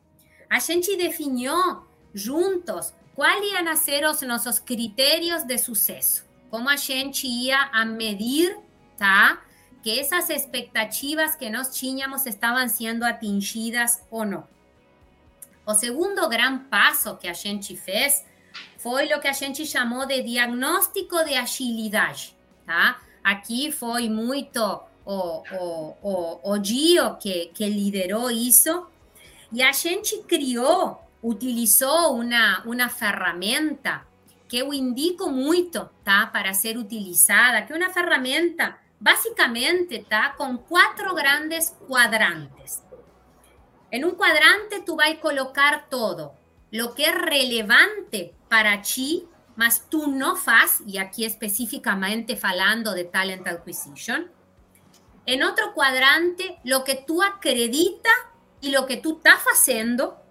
[0.50, 1.54] a gente definiu
[2.14, 8.58] juntos quais iam ser os nossos critérios de sucesso, como a gente a medir,
[8.98, 9.42] tá?
[9.84, 14.48] Que essas expectativas que nós tínhamos estavam sendo atingidas ou não.
[15.66, 18.24] O segundo gran passo que a gente fez
[18.78, 23.00] foi o que a gente chamou de diagnóstico de agilidade, tá?
[23.24, 24.60] Aqui foi muito
[25.06, 28.88] o, o, o, o Gio que, que liderou isso,
[29.52, 34.06] e a gente criou, utilizou uma, uma ferramenta
[34.48, 36.28] que eu indico muito, tá?
[36.28, 40.30] Para ser utilizada, que é uma ferramenta, basicamente, tá?
[40.30, 42.84] Com quatro grandes quadrantes.
[43.92, 46.34] En un cuadrante tú vas a colocar todo
[46.76, 53.06] lo que es relevante para ti, mas tú no faz, y aquí específicamente falando de
[53.06, 54.30] talent acquisition.
[55.26, 58.10] En otro cuadrante, lo que tú acredita
[58.60, 60.22] y lo que tú estás haciendo.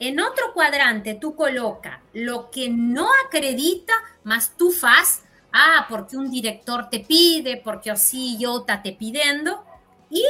[0.00, 3.92] En otro cuadrante, tú coloca lo que no acredita,
[4.24, 9.62] mas tú faz, ah, porque un director te pide, porque o CEO está te pidiendo.
[10.08, 10.24] Y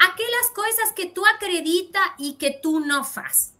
[0.00, 3.54] aquellas cosas que tú acredita y que tú no faz.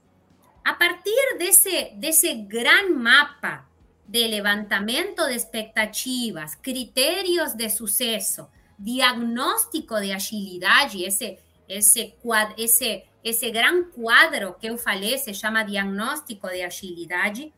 [0.68, 3.66] A partir desse, desse gran mapa
[4.06, 8.46] de levantamento de expectativas, critérios de sucesso,
[8.78, 12.14] diagnóstico de agilidade, esse, esse,
[12.58, 17.50] esse, esse gran quadro que eu falei se chama diagnóstico de agilidade,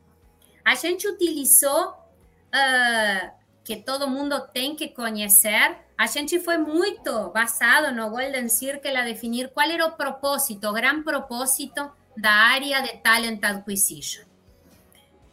[0.64, 3.30] a gente utilizou, uh,
[3.64, 9.02] que todo mundo tem que conhecer, a gente foi muito basado no Golden Circle a
[9.04, 11.90] definir qual era o propósito, o gran propósito
[12.21, 14.25] da área de Talent Acquisition.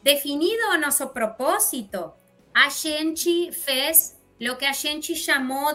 [0.02, 2.16] Definido nosso propósito,
[2.54, 5.14] a gente fez lo que a gente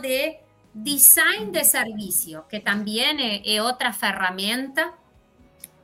[0.00, 0.40] de
[0.72, 4.94] design de servicio, que también es, otra herramienta.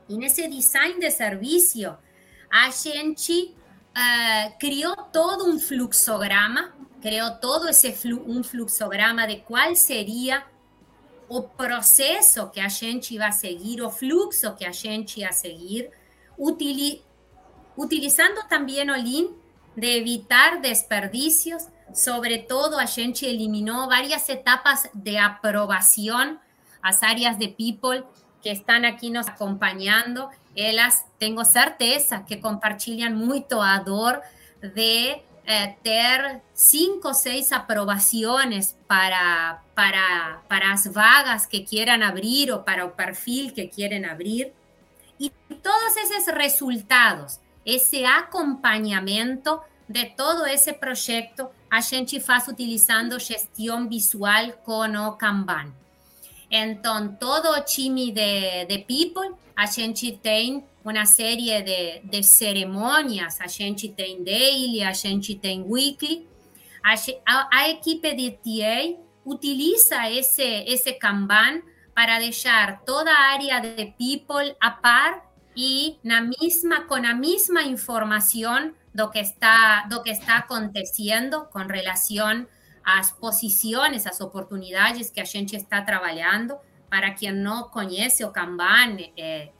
[0.07, 1.99] Y en ese design de servicio,
[2.49, 10.47] a gente uh, creó todo un fluxograma, creó todo ese un fluxograma de cuál sería
[11.29, 15.31] o proceso que a gente iba a seguir, o fluxo que a gente iba a
[15.33, 15.91] seguir,
[17.77, 19.31] utilizando también o link
[19.75, 26.39] de evitar desperdicios, sobre todo, a gente eliminó varias etapas de aprobación.
[26.83, 28.03] Las áreas de people
[28.41, 34.21] que están aquí nos acompañando, ellas tengo certeza que compartilhan mucho a dor
[34.61, 42.51] de eh, tener cinco o seis aprobaciones para, para, para las vagas que quieran abrir
[42.51, 44.53] o para el perfil que quieren abrir.
[45.17, 45.31] Y
[45.63, 54.53] todos esos resultados, ese acompañamiento de todo ese proyecto a gente faz utilizando gestão visual
[54.63, 55.73] com o Kanban.
[56.51, 62.21] Então, todo o time de, de people, a gente tem uma série de, de
[63.39, 66.27] a gente tem daily, a gente tem weekly.
[66.83, 66.95] A,
[67.51, 71.61] a, equipe de TA utiliza esse, esse Kanban
[71.93, 77.63] para deixar toda a área de people a par e na mesma, com a mesma
[77.63, 82.47] informação lo que está, lo que está aconteciendo con relación
[82.83, 86.59] a las posiciones, a las oportunidades que a gente está trabajando.
[86.89, 89.51] Para quien no conoce o Kanban, eh,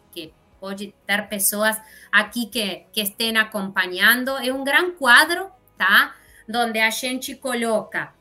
[0.60, 1.80] puede ter personas
[2.12, 6.16] aquí que, que estén acompañando, es un gran cuadro, tá?
[6.47, 8.14] Donde a gente coloca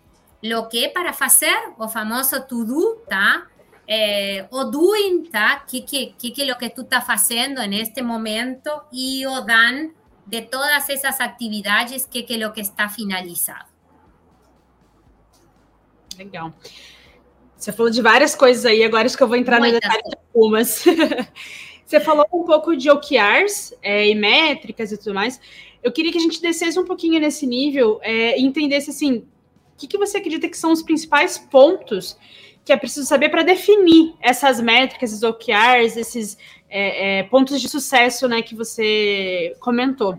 [0.42, 3.46] lo que é para hacer, o famoso to-do, tá?
[3.86, 5.64] Eh, o doing, tá?
[5.66, 9.94] Que, que, que, que lo que tú estás haciendo en este momento y o dan
[10.26, 13.66] de todas esas actividades que, que lo que está finalizado.
[16.18, 16.52] Legal.
[17.56, 19.74] Você falou de várias coisas aí, agora acho que eu vou entrar Muitas.
[19.74, 20.84] no detalhe de algumas.
[21.88, 25.40] Você falou um pouco de OKRs é, e métricas e tudo mais.
[25.82, 29.26] Eu queria que a gente descesse um pouquinho nesse nível é, e entendesse assim,
[29.72, 32.18] o que, que você acredita que são os principais pontos
[32.62, 36.36] que é preciso saber para definir essas métricas, esses OKRs, esses
[36.68, 40.12] é, é, pontos de sucesso né, que você comentou?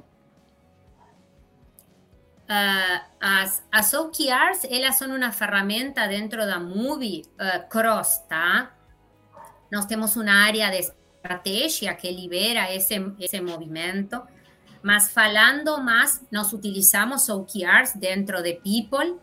[2.49, 8.75] Uh, as, as OKRs, elas são uma ferramenta dentro da Movie uh, Cross, tá?
[9.71, 14.21] Nós temos uma área de estratégia que libera esse, esse movimento,
[14.81, 19.19] mas falando mais, nós utilizamos OKRs dentro de People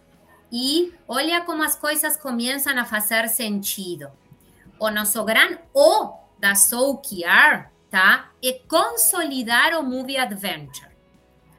[0.53, 4.11] e olha como as coisas começam a fazer sentido.
[4.79, 8.31] O nosso gran O da OKR, tá?
[8.45, 10.95] É consolidar o Movie Adventure.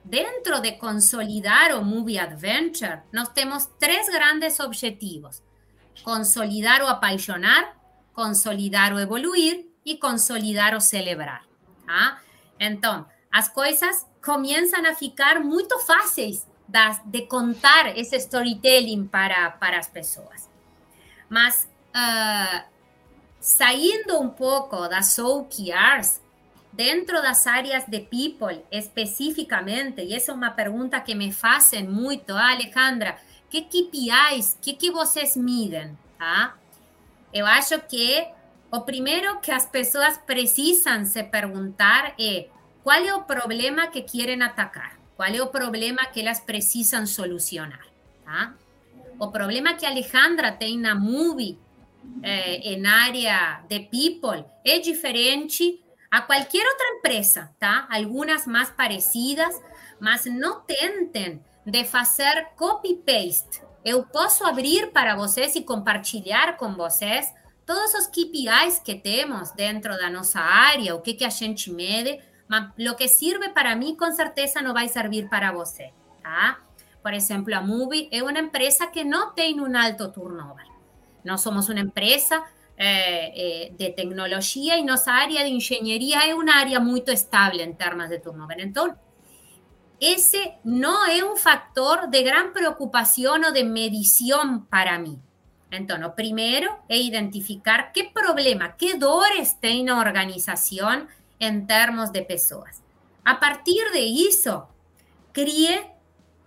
[0.05, 5.41] Dentro de consolidar o Movie Adventure, nós temos três grandes objetivos:
[6.03, 7.75] consolidar o apaixonar,
[8.13, 11.45] consolidar o evoluir e consolidar o celebrar.
[11.85, 12.19] Tá?
[12.59, 16.45] Então, as coisas começam a ficar muito fáceis
[17.05, 20.49] de contar esse storytelling para, para as pessoas.
[21.29, 21.65] Mas,
[21.95, 22.65] uh,
[23.39, 26.21] saindo um pouco das OKRs,
[26.73, 32.33] dentro das áreas de people especificamente, e essa é uma pergunta que me fazem muito,
[32.33, 33.17] ah, Alejandra,
[33.49, 36.57] que KPIs, que, que vocês midem, tá?
[37.33, 38.27] Eu acho que
[38.71, 42.49] o primeiro que as pessoas precisam se perguntar é
[42.83, 47.87] qual é o problema que querem atacar, qual é o problema que elas precisam solucionar?
[49.19, 51.57] O problema que a Alejandra tem na Movie
[52.23, 57.87] eh, en área de people es diferente a cualquier otra empresa, ¿tá?
[57.89, 59.55] Algunas más parecidas,
[59.99, 63.61] mas no tenten de hacer copy-paste.
[63.83, 67.33] Eu posso abrir para vocês e compartilhar com vocês
[67.67, 72.17] todos os KPIs que temos dentro da nossa área, o que, que a gente mede,
[72.47, 75.91] mas o que serve para mim, com certeza, não vai servir para você,
[76.23, 76.59] tá?
[77.03, 80.65] Por exemplo, a Movie é uma empresa que não tem um alto turnover.
[81.25, 82.41] No somos una empresa
[82.77, 87.75] eh, eh, de tecnología y nuestra área de ingeniería es un área muy estable en
[87.75, 88.61] términos de turnover.
[88.61, 88.97] Entonces,
[89.99, 95.19] ese no es un factor de gran preocupación o de medición para mí.
[95.77, 101.07] Entonces, primero es identificar qué problema, qué dolores tiene la organización
[101.39, 102.81] en términos de personas.
[103.23, 104.67] A partir de eso,
[105.31, 105.91] críe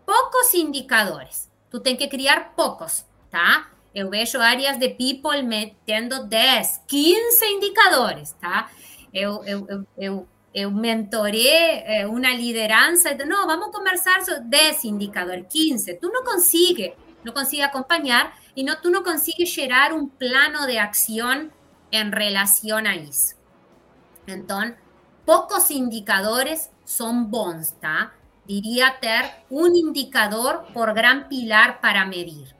[0.04, 1.48] pocos indicadores.
[1.70, 3.70] Tú tienes que criar pocos, ¿está?
[3.92, 8.70] Eu vejo áreas de people metendo 10, 15 indicadores, tá?
[9.12, 15.94] Eu, eu, eu, eu, eu mentorei uma liderança, não, vamos conversar sobre 10 indicadores, 15.
[15.94, 16.94] Tu não consegue
[17.24, 21.50] não consigue acompanhar e não, tu não consegues gerar um plano de ação
[21.92, 23.34] em relação a isso.
[24.26, 24.74] Então,
[25.24, 28.12] poucos indicadores são bons, tá?
[28.46, 32.54] Diria ter um indicador por gran pilar para medir.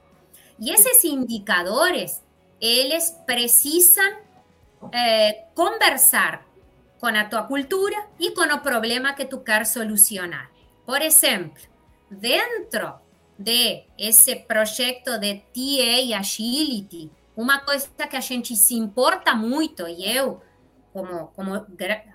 [0.59, 2.23] E esses indicadores,
[2.61, 4.19] eles precisam
[4.93, 6.45] eh, conversar
[7.01, 10.51] com a tua cultura e com o problema que tu quer solucionar.
[10.85, 11.63] Por exemplo,
[12.11, 13.01] dentro
[13.41, 20.15] de esse projeto de TA Agility, uma coisa que a gente se importa muito, e
[20.15, 20.43] eu,
[20.93, 21.67] como, como,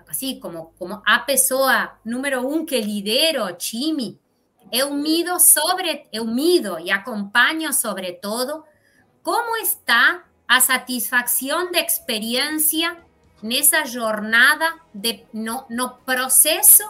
[0.06, 4.20] assim, como, como a pessoa número um que lidero o time,
[4.70, 8.64] eu mido sobre, eu mido e acompanho sobretudo
[9.22, 12.96] como está a satisfação de experiência
[13.42, 16.84] nessa jornada de, no, no processo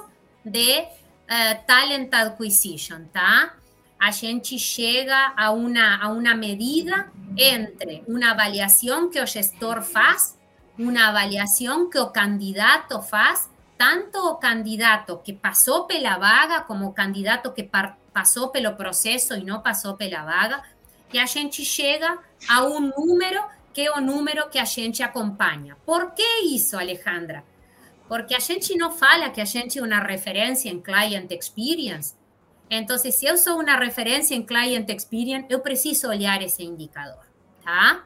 [0.45, 3.55] de uh, talent acquisition, tá?
[3.99, 10.38] A gente chega a uma, a uma medida entre uma avaliação que o gestor faz,
[10.78, 17.53] uma avaliação que o candidato faz, tanto o candidato que passou pela vaga como candidato
[17.53, 17.68] que
[18.12, 20.62] passou pelo processo e não passou pela vaga,
[21.12, 22.18] e a gente chega
[22.49, 23.42] a um número
[23.72, 25.76] que o número que a gente acompanha.
[25.84, 27.44] Por que isso, Alejandra?
[28.09, 32.14] Porque a gente não fala que a gente é uma referência em client experience.
[32.70, 37.24] Então, se eu sou uma referência em client experience, eu preciso olhar esse indicador,
[37.64, 38.04] tá?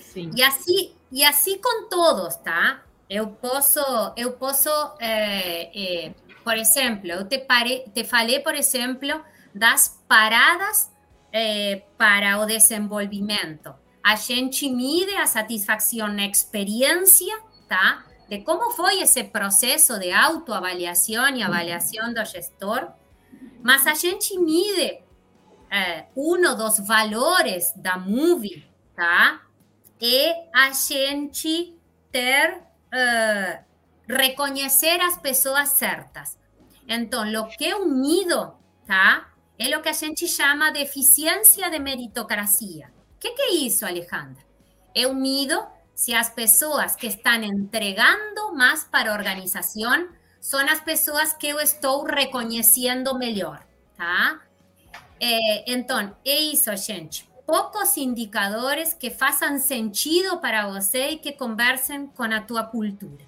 [0.00, 0.30] Sim.
[0.34, 2.82] E assim, e assim com todos, tá?
[3.08, 3.80] Eu posso,
[4.16, 9.22] eu posso, é, é, por exemplo, eu te, pare, te falei, por exemplo,
[9.54, 10.90] das paradas
[11.32, 17.38] é, para o desenvolvimento a gente mide a satisfação na experiência,
[17.68, 18.04] tá?
[18.28, 22.88] De como foi esse processo de autoavaliação e avaliação do gestor,
[23.62, 25.02] mas a gente mide
[25.70, 29.40] é, um dos valores da Movie, tá?
[30.00, 31.78] É a gente
[32.10, 33.64] ter, uh,
[34.06, 36.38] reconhecer as pessoas certas.
[36.86, 38.52] Então, o que eu mido,
[38.86, 39.32] tá?
[39.58, 42.92] É o que a gente chama de eficiência de meritocracia.
[43.14, 44.44] O que, que é isso, Alejandra?
[44.94, 45.64] Eu mido
[45.94, 50.08] se as pessoas que estão entregando mais para a organização
[50.42, 53.62] são as pessoas que eu estou reconhecendo melhor,
[53.96, 54.40] tá?
[55.68, 57.24] Então, é isso, gente.
[57.46, 63.24] Poucos indicadores que façam sentido para você e que conversem com a tua cultura.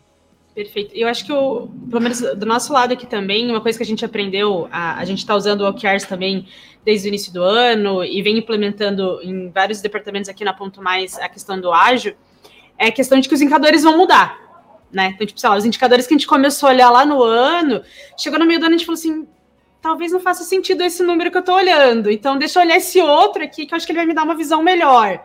[0.57, 0.93] Perfeito.
[0.93, 3.87] Eu acho que, o, pelo menos do nosso lado aqui também, uma coisa que a
[3.87, 6.49] gente aprendeu, a, a gente está usando o OKRs também
[6.85, 11.17] desde o início do ano e vem implementando em vários departamentos aqui na Ponto Mais
[11.19, 12.17] a questão do ágil,
[12.77, 14.43] é a questão de que os indicadores vão mudar,
[14.95, 15.12] né?
[15.14, 17.82] Então, tipo, sei lá, os indicadores que a gente começou a olhar lá no ano,
[18.16, 19.26] chegou no meio do ano a gente falou assim,
[19.82, 23.01] talvez não faça sentido esse número que eu estou olhando, então deixa eu olhar esse
[23.03, 25.22] outro aqui que eu acho que ele vai me dar uma visão melhor.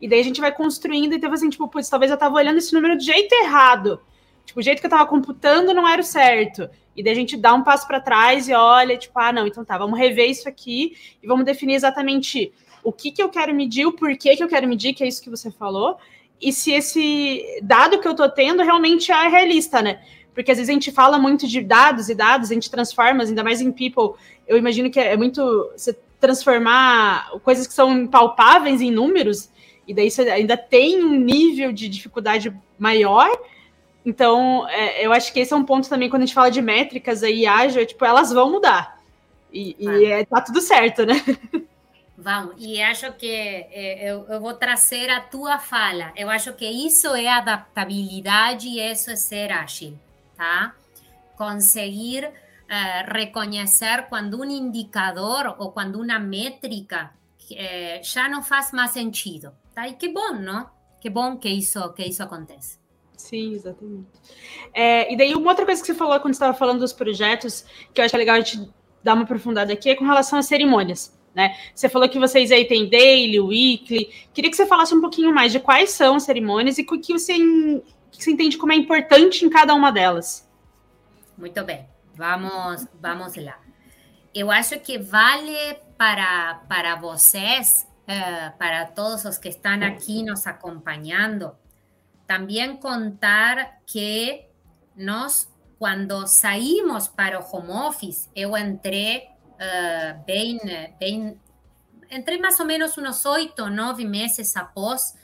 [0.00, 2.56] E daí a gente vai construindo e teve assim, tipo, putz, talvez eu estava olhando
[2.56, 4.00] esse número do jeito errado.
[4.46, 6.68] Tipo, o jeito que eu estava computando não era o certo.
[6.96, 9.64] E daí a gente dá um passo para trás e olha, tipo, ah, não, então
[9.64, 12.52] tá, vamos rever isso aqui e vamos definir exatamente
[12.82, 15.22] o que, que eu quero medir, o porquê que eu quero medir, que é isso
[15.22, 15.98] que você falou,
[16.40, 20.00] e se esse dado que eu tô tendo realmente é realista, né?
[20.34, 23.44] Porque às vezes a gente fala muito de dados e dados, a gente transforma, ainda
[23.44, 28.90] mais em people, eu imagino que é muito você transformar coisas que são palpáveis em
[28.90, 29.50] números,
[29.86, 33.30] e daí você ainda tem um nível de dificuldade maior,
[34.04, 36.62] então, é, eu acho que esse é um ponto também, quando a gente fala de
[36.62, 38.98] métricas aí, ágil, é, tipo, elas vão mudar.
[39.52, 41.22] E, e é, tá tudo certo, né?
[42.20, 46.12] Vão, e acho que é, eu, eu, vou trazer a tua fala.
[46.14, 49.98] Eu acho que isso é adaptabilidade e isso é ser ágil,
[50.36, 50.74] tá?
[51.34, 57.10] Conseguir uh, reconhecer quando um indicador ou quando uma métrica
[57.52, 59.88] uh, já não faz mais sentido, tá?
[59.88, 60.68] E que bom, não?
[61.00, 62.78] Que bom que isso, que isso acontece.
[63.16, 64.08] Sim, exatamente.
[64.74, 67.64] É, e daí, uma outra coisa que você falou quando estava falando dos projetos,
[67.94, 68.70] que eu acho legal a gente
[69.02, 71.18] dar uma aprofundada aqui, é com relação às cerimônias.
[71.34, 71.56] Né?
[71.74, 74.06] Você falou que vocês aí têm daily, weekly.
[74.34, 77.12] Queria que você falasse um pouquinho mais de quais são as cerimônias e o que
[77.12, 80.48] você, que você entende como é importante em cada uma delas.
[81.38, 83.58] Muito bem, vamos, vamos lá.
[84.34, 90.46] Eu acho que vale para, para vocês, uh, para todos os que estão aqui nos
[90.46, 91.52] acompanhando,
[92.26, 94.44] también contar que
[94.94, 99.28] nos, cuando saímos para o home office, eu entrei
[99.60, 100.58] uh, bem,
[100.98, 101.40] bem,
[102.10, 105.14] entrei mais ou menos uns oito, nove meses após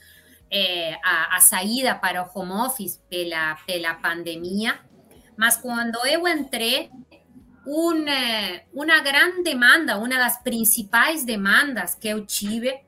[0.51, 4.79] eh, a, a, saída para o home office pela, pela pandemia,
[5.37, 6.91] mas quando eu entrei,
[7.67, 12.79] uma, uma grande demanda, uma das principais demandas que eu tive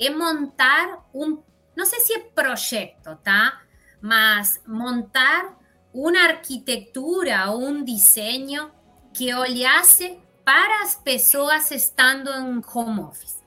[0.00, 1.42] é montar um,
[1.76, 3.60] não sei se é projeto, tá?
[4.00, 5.58] Mas montar
[5.92, 8.70] uma arquitetura um desenho
[9.12, 13.42] que olhasse para as pessoas estando em home office.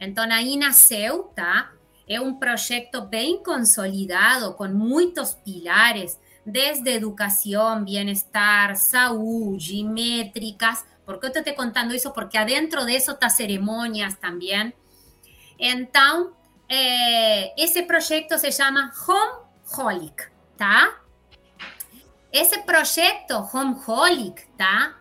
[0.00, 1.70] Então, aí nasceu, tá?
[2.08, 10.84] É um projeto bem consolidado, com muitos pilares, desde educação, bem-estar, saúde, métricas.
[11.06, 12.10] Por que eu estou te contando isso?
[12.10, 14.74] Porque adentro disso está cerimônias também.
[15.58, 16.32] Então,
[16.68, 19.46] é, esse projeto se chama Home
[19.76, 20.24] Holic,
[20.56, 21.00] tá?
[22.32, 24.96] Esse projeto Home Holic, tá?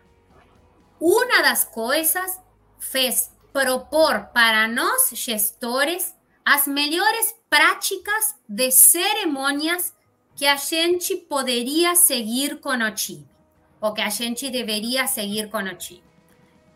[1.02, 2.40] Uma das coisas
[2.78, 9.96] fez propor para nós gestores as melhores práticas de cerimônias
[10.36, 12.70] que a gente poderia seguir com
[13.82, 16.04] o que a gente deveria seguir com o time.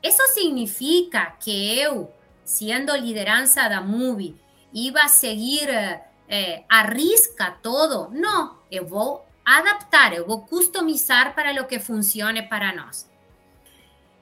[0.02, 2.12] Isso significa que eu,
[2.44, 4.36] sendo liderança da MUBI,
[4.74, 8.10] iba a seguir eh, a risca todo?
[8.10, 13.08] Não, eu vou adaptar, eu vou customizar para o que funcione para nós.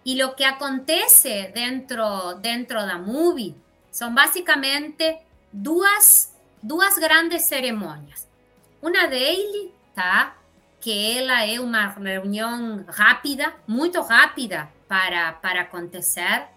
[0.05, 3.55] E o que acontece dentro, dentro da MUBI
[3.89, 5.17] são basicamente
[5.51, 8.27] duas, duas grandes cerimônias.
[8.81, 10.35] Uma deles, tá?
[10.81, 16.47] Que ela é uma reunião rápida, muito rápida para, para acontecer.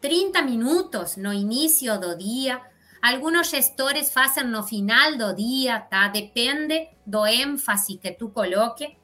[0.00, 2.60] 30 minutos no início do dia.
[3.00, 6.08] Alguns gestores fazem no final do dia, tá?
[6.08, 8.96] Depende do ênfase que tu coloque.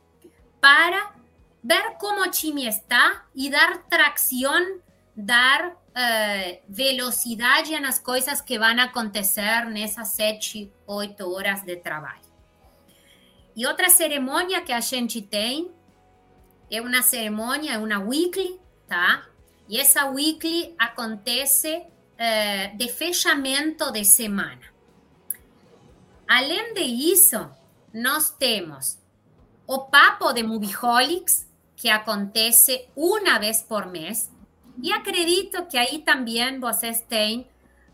[0.60, 1.13] Para
[1.64, 4.80] ver como o time está e dar tração,
[5.16, 12.20] dar uh, velocidade nas coisas que vão acontecer nessas sete, oito horas de trabalho.
[13.56, 15.70] E outra cerimônia que a gente tem
[16.70, 19.26] é uma cerimônia, é uma weekly, tá?
[19.66, 24.74] E essa weekly acontece uh, de fechamento de semana.
[26.28, 27.50] Além disso,
[27.92, 28.98] nós temos
[29.66, 34.30] o papo de Movieholics, que acontece uma vez por mês.
[34.82, 37.48] E acredito que aí também vocês têm,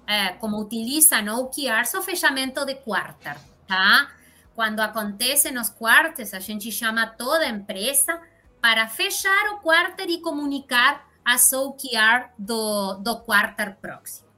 [0.07, 4.11] eh, como utilizam OKRs, o fechamento de quarter, tá?
[4.55, 8.21] Quando acontece nos quartos, a gente chama toda a empresa
[8.61, 14.29] para fechar o quarter e comunicar as OKR do, do quarter próximo.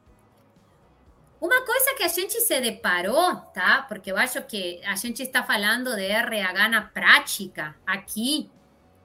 [1.40, 3.84] Uma coisa que a gente se deparou, tá?
[3.88, 8.48] Porque eu acho que a gente está falando de RH na prática aqui,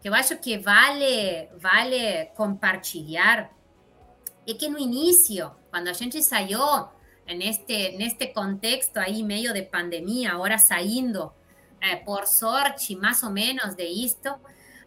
[0.01, 3.49] que eu acho que vale, vale compartilhar,
[4.47, 6.87] é que no início, quando a gente saiu
[7.27, 11.31] neste, neste contexto aí meio de pandemia, agora saindo,
[11.81, 14.33] eh, por sorte, mais ou menos de isto,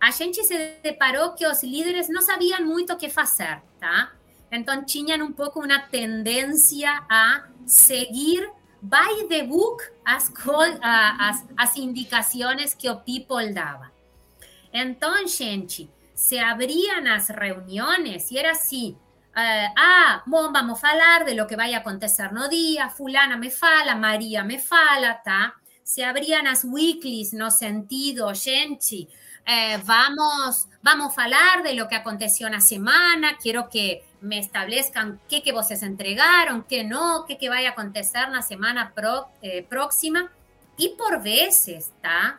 [0.00, 4.12] a gente se deparou que os líderes não sabiam muito o que fazer, tá?
[4.50, 8.50] Então tinham um pouco uma tendência a seguir
[8.82, 10.32] by the book as,
[10.82, 13.92] as, as indicações que o people dava.
[14.72, 18.92] Então, gente, se abriam as reuniões e era assim:
[19.36, 23.94] uh, ah, bom, vamos falar de lo que vai acontecer no dia, fulana me fala,
[23.94, 25.54] Maria me fala, tá?
[25.82, 29.08] Se abriam as weeklies no sentido, gente,
[29.44, 35.40] eh, vamos, vamos falar de lo que aconteceu na semana, quero que me establezcan qué
[35.40, 40.30] que vocês entregaram, qué no, qué que vai acontecer na semana pro, eh, próxima.
[40.78, 42.38] E por vezes, tá?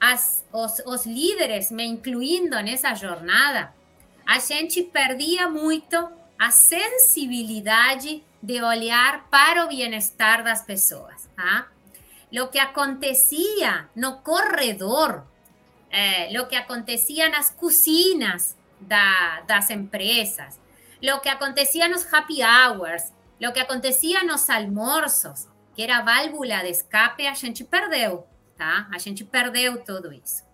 [0.00, 3.72] As, os, líderes, me incluindo nessa jornada,
[4.26, 5.96] a gente perdia muito
[6.38, 11.28] a sensibilidade de olhar para o bem-estar das pessoas.
[11.34, 11.68] Tá?
[12.40, 15.26] O que acontecia no corredor,
[15.90, 20.60] eh, o que acontecia nas cozinhas da, das empresas,
[21.02, 26.70] o que acontecia nos happy hours, o que acontecia nos almoços, que era válvula de
[26.70, 28.26] escape, a gente perdeu
[28.56, 28.88] tá?
[28.92, 30.44] A gente perdeu tudo isso.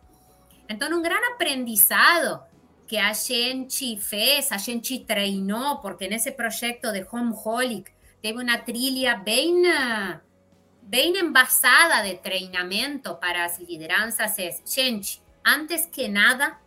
[0.69, 2.43] Então, um grande aprendizado
[2.87, 7.91] que a gente fez, a gente treinou, porque nesse projeto de Home Holic
[8.21, 9.63] teve uma trilha bem,
[10.83, 14.39] bem embasada de treinamento para as lideranças.
[14.39, 16.59] É, gente, antes que nada,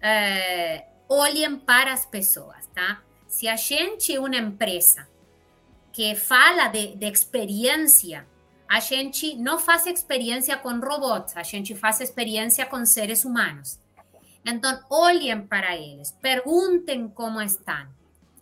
[0.00, 3.02] é, olhem para as pessoas, tá?
[3.28, 5.08] Se a gente é uma empresa
[5.92, 8.26] que fala de, de experiência,
[8.72, 13.78] a gente não faz experiência com robôs, a gente faz experiência com seres humanos.
[14.42, 17.86] Então, olhem para eles, perguntem como estão.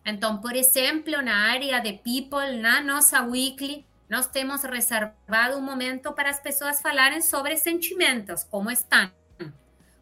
[0.06, 6.12] Então, por exemplo, na área de people, na nossa weekly, nós temos reservado um momento
[6.12, 9.10] para as pessoas falarem sobre sentimentos, como estão.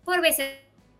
[0.05, 0.43] Por vezes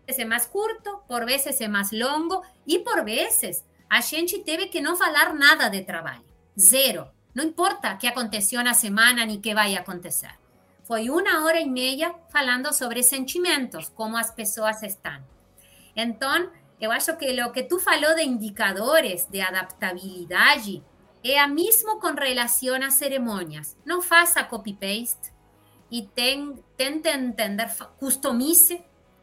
[0.07, 4.81] é mais curto, por vezes é mais longo e por vezes a gente teve que
[4.81, 6.25] não falar nada de trabalho.
[6.59, 7.18] Zero.
[7.33, 10.33] Não importa o que aconteceu na semana nem o que vai acontecer.
[10.83, 15.23] Foi uma hora e meia falando sobre sentimentos, como as pessoas estão.
[15.95, 16.51] Então,
[16.81, 20.83] eu acho que o que tu falou de indicadores de adaptabilidade
[21.23, 23.77] é a mesmo com relação às cerimônias.
[23.85, 25.31] Não faça copy-paste
[25.91, 28.81] e tem, tente entender, customize,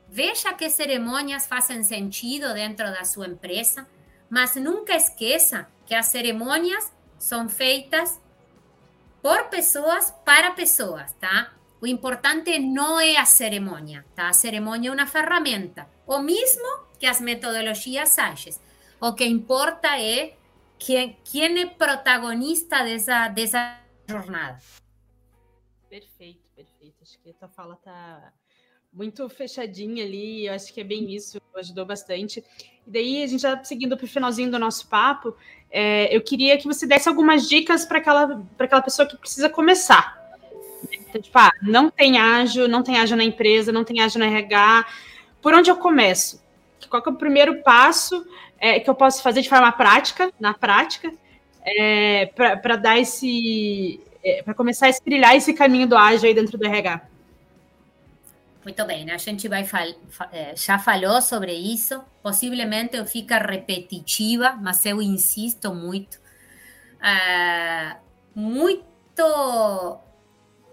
[0.08, 3.88] veja que cerimônias fazem sentido dentro da sua empresa,
[4.28, 8.20] mas nunca esqueça que as cerimônias são feitas
[9.22, 11.52] por pessoas para pessoas, tá?
[11.80, 14.28] O importante não é a cerimônia, tá?
[14.28, 15.88] A cerimônia é uma ferramenta.
[16.06, 18.60] O mesmo que as metodologias ágeis.
[19.00, 20.36] O que importa é
[20.78, 24.58] quem, quem é protagonista dessa, dessa jornada.
[25.88, 27.02] Perfeito, perfeito.
[27.02, 28.32] Acho que a fala tá
[28.96, 30.46] muito fechadinha ali.
[30.46, 32.42] Eu acho que é bem isso, ajudou bastante.
[32.86, 35.36] E daí, a gente já seguindo para o finalzinho do nosso papo,
[35.70, 40.16] é, eu queria que você desse algumas dicas para aquela, aquela pessoa que precisa começar.
[41.08, 44.26] Então, tipo, ah, não tem ágil, não tem ágil na empresa, não tem ágil na
[44.26, 44.86] RH.
[45.42, 46.44] Por onde eu começo?
[46.88, 48.24] qual é o primeiro passo
[48.60, 51.12] é, que eu posso fazer de forma prática, na prática,
[51.64, 54.00] é, para dar esse.
[54.22, 57.15] É, para começar a esprilhar esse caminho do ágil aí dentro do RH?
[58.66, 62.02] Muito bem, a gente vai falou sobre isso.
[62.20, 66.16] Possivelmente eu fica repetitiva, mas eu insisto muito.
[66.96, 67.96] Uh,
[68.34, 70.00] muito.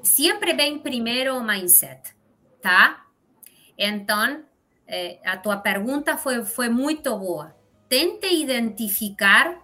[0.02, 2.16] Sempre vem primeiro o mindset,
[2.64, 3.06] tá?
[3.78, 4.44] Então,
[4.88, 7.56] é, a tua pergunta foi, foi muito boa.
[7.88, 9.56] Tente identificar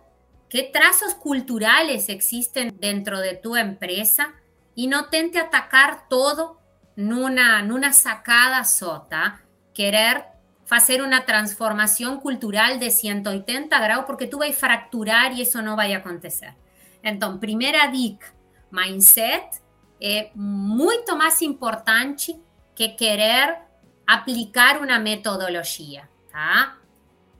[0.47, 4.32] que traços culturais existem dentro de tua empresa
[4.77, 6.59] e não tente atacar todo
[7.00, 9.39] numa, numa sacada só, tá?
[9.74, 10.26] Querer
[10.66, 15.93] fazer uma transformação cultural de 180 graus, porque tu vai fracturar e isso não vai
[15.93, 16.54] acontecer.
[17.02, 18.28] Então, primeira dica,
[18.70, 19.62] mindset
[20.02, 22.38] é muito mais importante
[22.76, 23.60] que querer
[24.06, 26.10] aplicar una metodología,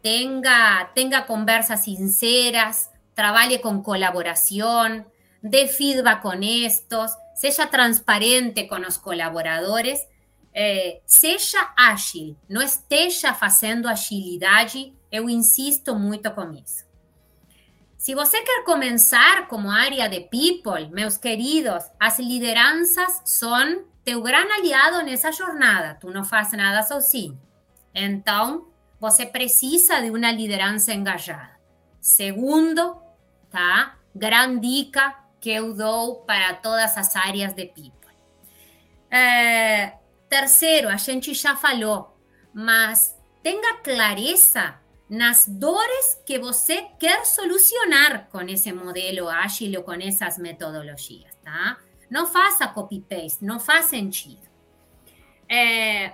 [0.02, 5.06] Tenga, tenga conversas sinceras, trabaje con colaboración,
[5.42, 6.42] dé feedback con
[7.48, 10.08] sea transparente con los colaboradores,
[10.54, 16.86] eh, sea ágil, no esteja fazendo agilidade, eu insisto muito com isso.
[17.98, 24.46] Se você quer começar como área de people, meus queridos, as lideranças são teu gran
[24.54, 25.98] aliado nessa jornada.
[26.00, 27.40] Tu não faz nada sozinho.
[27.94, 28.68] Então,
[29.00, 31.60] você precisa de uma liderança engajada.
[32.00, 32.98] Segundo,
[33.50, 33.98] tá?
[34.16, 38.14] Gran dica que eu dou para todas as áreas de people.
[39.10, 39.94] É,
[40.28, 42.16] terceiro, a gente já falou,
[42.54, 44.80] mas tenha clareza
[45.10, 51.78] nas dores que você quer solucionar com esse modelo ágil ou com essas metodologias, tá?
[52.10, 54.48] Não faça copy-paste, não faz sentido.
[55.48, 56.14] É,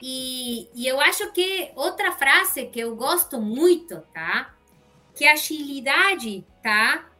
[0.00, 4.54] e, e, eu acho que outra frase que eu gosto muito, tá?
[5.16, 7.10] Que agilidade, tá?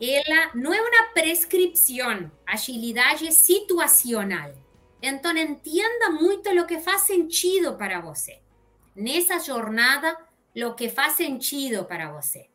[0.00, 4.52] Ela não é uma prescrição, agilidade situacional.
[5.02, 8.40] Então, entenda muito o que faz sentido para você.
[8.94, 10.16] Nessa jornada,
[10.66, 12.48] o que faz sentido para você.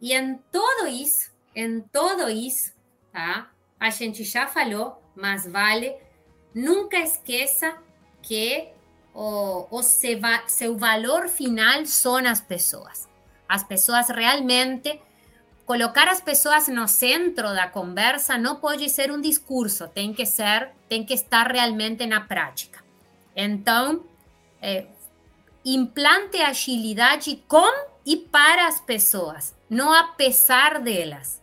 [0.00, 2.72] E em tudo isso, em tudo isso,
[3.12, 3.52] tá?
[3.82, 5.96] a gente já falou, mas vale,
[6.54, 7.76] nunca esqueça
[8.22, 8.68] que
[9.12, 13.08] o, o seu valor final são as pessoas.
[13.48, 15.00] As pessoas realmente
[15.66, 20.70] colocar as pessoas no centro da conversa não pode ser um discurso, tem que ser,
[20.88, 22.82] tem que estar realmente na prática.
[23.34, 24.04] Então,
[24.60, 24.86] é,
[25.64, 27.72] implante agilidade com
[28.04, 31.40] e para as pessoas, não apesar delas.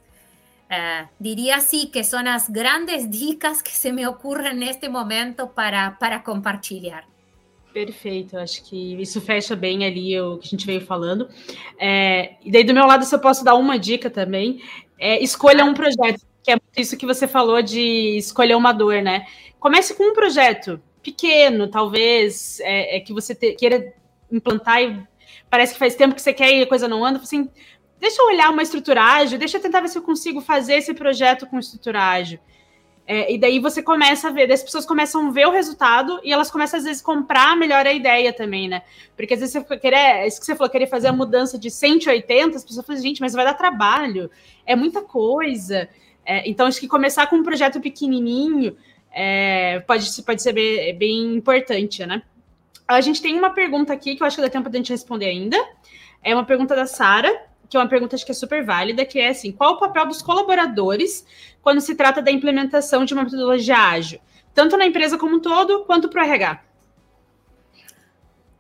[0.70, 5.97] Uh, diría así que son las grandes dicas que se me ocurrem neste momento para,
[5.97, 7.05] para compartilhar.
[7.74, 11.30] Perfeito, acho que isso fecha bem ali o que a gente veio falando.
[11.80, 14.61] É, e daí, do meu lado, se eu posso dar uma dica também,
[14.97, 19.26] é, escolha um projeto, que é isso que você falou de escolher uma dor, né?
[19.59, 23.93] Comece com um projeto pequeno, talvez, é, é que você te, queira
[24.32, 25.01] implantar e
[25.49, 27.49] parece que faz tempo que você quer e a coisa não anda, assim,
[27.99, 31.45] deixa eu olhar uma estruturagem, deixa eu tentar ver se eu consigo fazer esse projeto
[31.45, 32.39] com estruturagem.
[33.12, 36.32] É, e daí você começa a ver, as pessoas começam a ver o resultado e
[36.32, 38.84] elas começam, às vezes, comprar melhor a ideia também, né?
[39.18, 42.55] Porque às vezes você querer, isso que você falou, querer fazer a mudança de 180,
[42.55, 44.30] as pessoas falam, gente, mas vai dar trabalho,
[44.64, 45.89] é muita coisa.
[46.24, 48.78] É, então, acho que começar com um projeto pequenininho
[49.12, 52.22] é, pode, pode ser bem, bem importante, né?
[52.88, 55.26] A gente tem uma pergunta aqui que eu acho que dá tempo da gente responder
[55.26, 55.57] ainda.
[56.22, 59.20] É uma pergunta da Sara, que é uma pergunta acho que é super válida, que
[59.20, 61.26] é assim: qual o papel dos colaboradores
[61.61, 64.20] quando se trata da implementação de uma metodologia ágil,
[64.53, 66.63] tanto na empresa como um todo, quanto para o RH?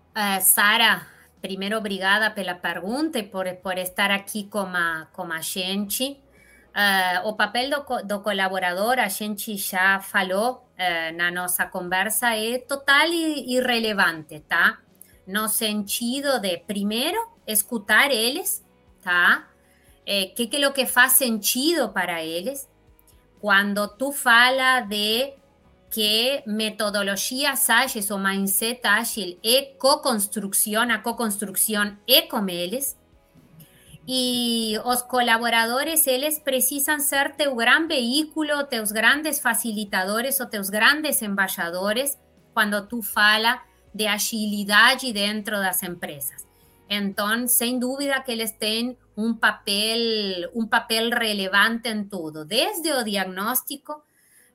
[0.09, 1.07] Uh, Sara,
[1.41, 6.19] primeiro obrigada pela pergunta e por, por estar aqui com a, com a gente.
[6.69, 12.59] Uh, o papel do, do, colaborador, a gente já falou uh, na nossa conversa, é
[12.59, 14.77] total e irrelevante, tá?
[15.25, 18.65] No sentido de, primeiro, escutar eles,
[19.01, 19.47] tá?
[20.05, 22.69] Eh, que, que é que faz sentido para eles.
[23.39, 25.33] Quando tu fala de
[25.89, 32.99] que metodologias ágeis ou mindset ágil é co-construção, a co-construção é com eles,
[34.11, 41.21] y los colaboradores, ellos precisan ser tu gran vehículo, tus grandes facilitadores o tus grandes
[41.21, 42.17] embajadores
[42.55, 46.48] cuando tú fala de agilidad dentro de las empresas.
[46.89, 53.03] Entonces, sin duda que ellos tienen un papel, un papel relevante en todo, desde el
[53.03, 54.03] diagnóstico,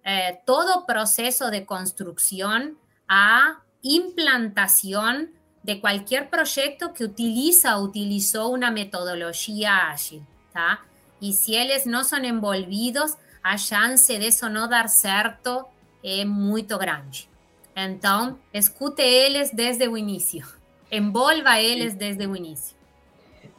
[0.04, 2.76] eh, todo proceso de construcción
[3.08, 5.30] a implantación
[5.62, 10.84] de cualquier proyecto que utiliza o utilizó una metodología ágil, ¿tá?
[11.20, 13.12] Y si ellos no son envolvidos,
[13.42, 15.68] a chance de eso no dar certo
[16.02, 17.18] es muy grande.
[17.74, 20.46] Entonces, escute eles desde o início.
[20.94, 22.76] Envolva eles desde o início.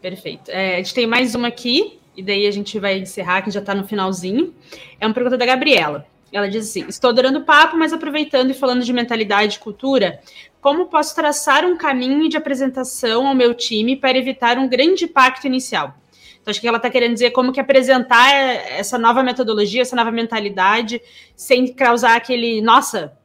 [0.02, 0.50] Perfeito.
[0.50, 3.60] É, a gente tem mais uma aqui, e daí a gente vai encerrar, que já
[3.60, 4.54] está no finalzinho.
[5.00, 6.08] É uma pergunta da Gabriela.
[6.32, 10.22] Ela diz assim: Estou adorando o papo, mas aproveitando e falando de mentalidade e cultura,
[10.62, 15.46] como posso traçar um caminho de apresentação ao meu time para evitar um grande impacto
[15.46, 15.94] inicial?
[16.42, 20.12] Então, acho que ela está querendo dizer como que apresentar essa nova metodologia, essa nova
[20.12, 21.02] mentalidade,
[21.36, 23.18] sem causar aquele, nossa,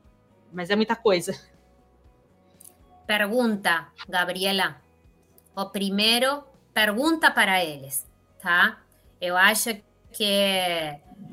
[0.53, 1.39] mas é muita coisa.
[3.11, 4.77] Pergunta, Gabriela.
[5.57, 8.09] O primeiro, pergunta para eles,
[8.41, 8.79] tá?
[9.21, 9.77] Eu acho
[10.13, 10.23] que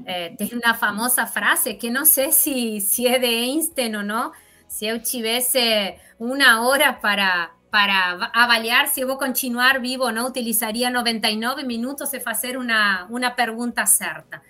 [0.03, 4.31] é, tem uma famosa frase que não sei se, se é de Einstein ou não.
[4.67, 10.25] Se eu tivesse uma hora para, para avaliar se eu vou continuar vivo ou não,
[10.25, 14.41] utilizaria 99 minutos e fazer uma, uma pergunta certa.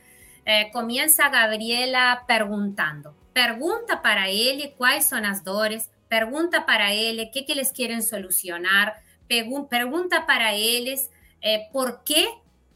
[0.45, 3.13] É, começa a Gabriela perguntando.
[3.33, 8.01] Pergunta para ele quais são as dores, pergunta para ele o que, que eles querem
[8.01, 11.09] solucionar, pergunta para eles
[11.41, 12.27] é, por que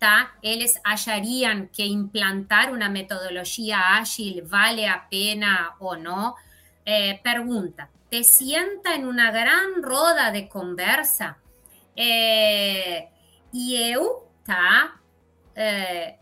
[0.02, 0.34] tá?
[0.42, 6.34] Eles achariam que implantar uma metodologia ágil vale a pena ou não?
[6.84, 11.36] É, pergunta: te sienta em uma grande roda de conversa
[11.96, 13.10] é,
[13.54, 15.00] e eu, tá?
[15.56, 16.16] É,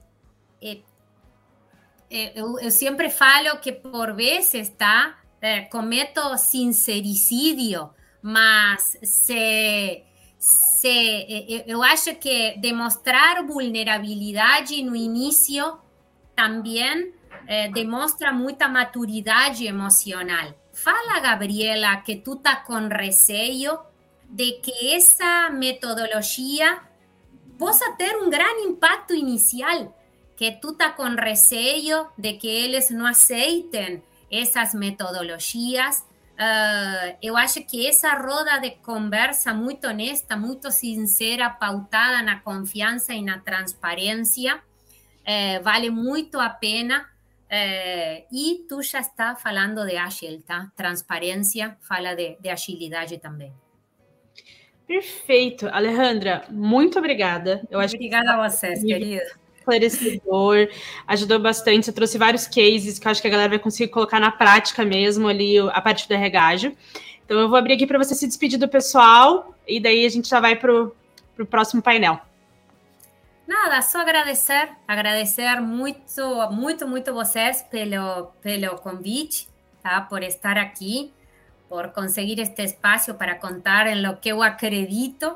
[2.10, 5.19] eu, eu, sempre falo que por vezes, tá?
[5.70, 7.90] Cometo sincericídio,
[8.22, 10.04] mas se
[10.40, 15.78] se, eu acho que demonstrar vulnerabilidade no início
[16.34, 17.14] também
[17.46, 20.56] eh, demonstra muita maturidade emocional.
[20.72, 23.78] Fala, Gabriela, que tu tá com receio
[24.30, 26.80] de que essa metodologia
[27.58, 29.94] possa ter um grande impacto inicial,
[30.38, 34.02] que tu tá com receio de que eles não aceitem
[34.32, 36.04] essas metodologias
[36.40, 43.14] Uh, eu acho que essa roda de conversa muito honesta, muito sincera, pautada na confiança
[43.14, 47.02] e na transparência, uh, vale muito a pena.
[47.52, 50.72] Uh, e tu já está falando de ágil, tá?
[50.78, 53.54] Transparência fala de, de agilidade também.
[54.88, 55.68] Perfeito.
[55.68, 57.68] Alejandra, muito obrigada.
[57.70, 58.32] Eu acho obrigada que...
[58.32, 59.39] a vocês, querida
[59.70, 60.70] esclarecedor,
[61.08, 61.86] ajudou bastante.
[61.86, 64.84] Você trouxe vários cases que eu acho que a galera vai conseguir colocar na prática
[64.84, 66.76] mesmo ali a partir do regágio.
[67.26, 70.28] Então eu vou abrir aqui para você se despedir do pessoal e daí a gente
[70.28, 72.20] já vai para o próximo painel.
[73.48, 79.50] Nada, só agradecer, agradecer muito, muito, muito vocês pelo, pelo convite,
[79.82, 80.02] tá?
[80.02, 81.12] por estar aqui,
[81.68, 85.36] por conseguir este espaço para contar em lo que eu acredito.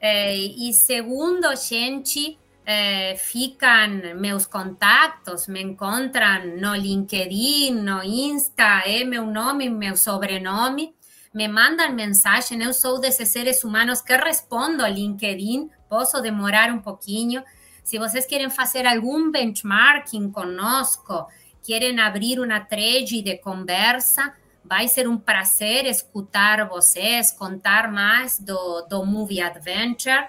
[0.00, 2.38] Eh, e segundo, gente,
[2.72, 10.94] eh, fican meus contactos, me encontran no LinkedIn, no Insta, é meu nome, meu sobrenome,
[11.34, 16.78] me mandam mensagem, eu sou desses seres humanos que respondo ao LinkedIn, posso demorar um
[16.78, 17.42] pouquinho.
[17.82, 21.26] Se vocês querem fazer algum benchmarking conosco,
[21.66, 24.32] querem abrir uma thread de conversa,
[24.64, 30.24] vai ser um prazer escutar vocês, contar mais do, do Movie Adventure.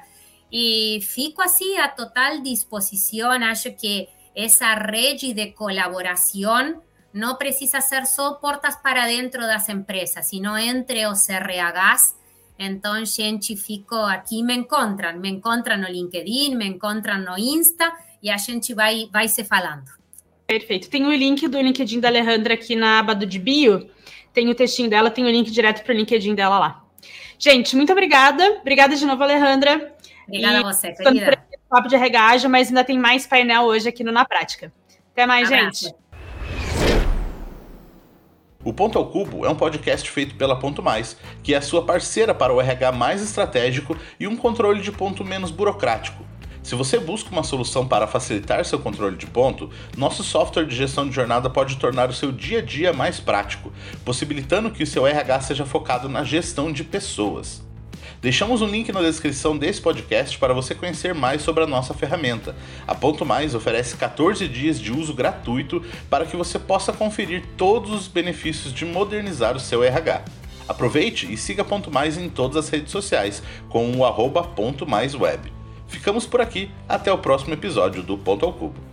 [0.52, 3.32] E fico assim a total disposição.
[3.32, 6.82] Acho que essa rede de colaboração
[7.14, 12.16] não precisa ser só portas para dentro das empresas, sino entre os RHs.
[12.58, 17.92] Então, gente, fico aqui, me encontram, me encontram no LinkedIn, me encontram no Insta
[18.22, 19.90] e a gente vai, vai se falando.
[20.46, 20.90] Perfeito.
[20.90, 23.90] Tem o link do LinkedIn da Alejandra aqui na aba do de bio.
[24.34, 26.86] Tem o textinho dela, tem o link direto para o LinkedIn dela lá.
[27.40, 28.60] Gente, muito obrigada.
[28.60, 29.96] Obrigada de novo, Alejandra.
[30.28, 31.44] Obrigada e a você, querida.
[31.70, 34.74] Papo de regajo, mas ainda tem mais painel hoje aqui no Na Prática.
[35.14, 35.86] Até mais, Abraço.
[35.86, 36.02] gente.
[38.64, 41.84] O Ponto ao Cubo é um podcast feito pela Ponto Mais, que é a sua
[41.84, 46.24] parceira para o RH mais estratégico e um controle de ponto menos burocrático.
[46.62, 51.10] Se você busca uma solução para facilitar seu controle de ponto, nosso software de gestão
[51.10, 53.74] de jornada pode tornar o seu dia a dia mais prático,
[54.06, 57.64] possibilitando que o seu RH seja focado na gestão de pessoas.
[58.22, 62.56] Deixamos um link na descrição desse podcast para você conhecer mais sobre a nossa ferramenta.
[62.86, 67.90] A Ponto Mais oferece 14 dias de uso gratuito para que você possa conferir todos
[67.90, 70.24] os benefícios de modernizar o seu RH.
[70.68, 74.48] Aproveite e siga Ponto Mais em todas as redes sociais com o arroba.
[75.88, 78.91] Ficamos por aqui, até o próximo episódio do Ponto ao Cubo.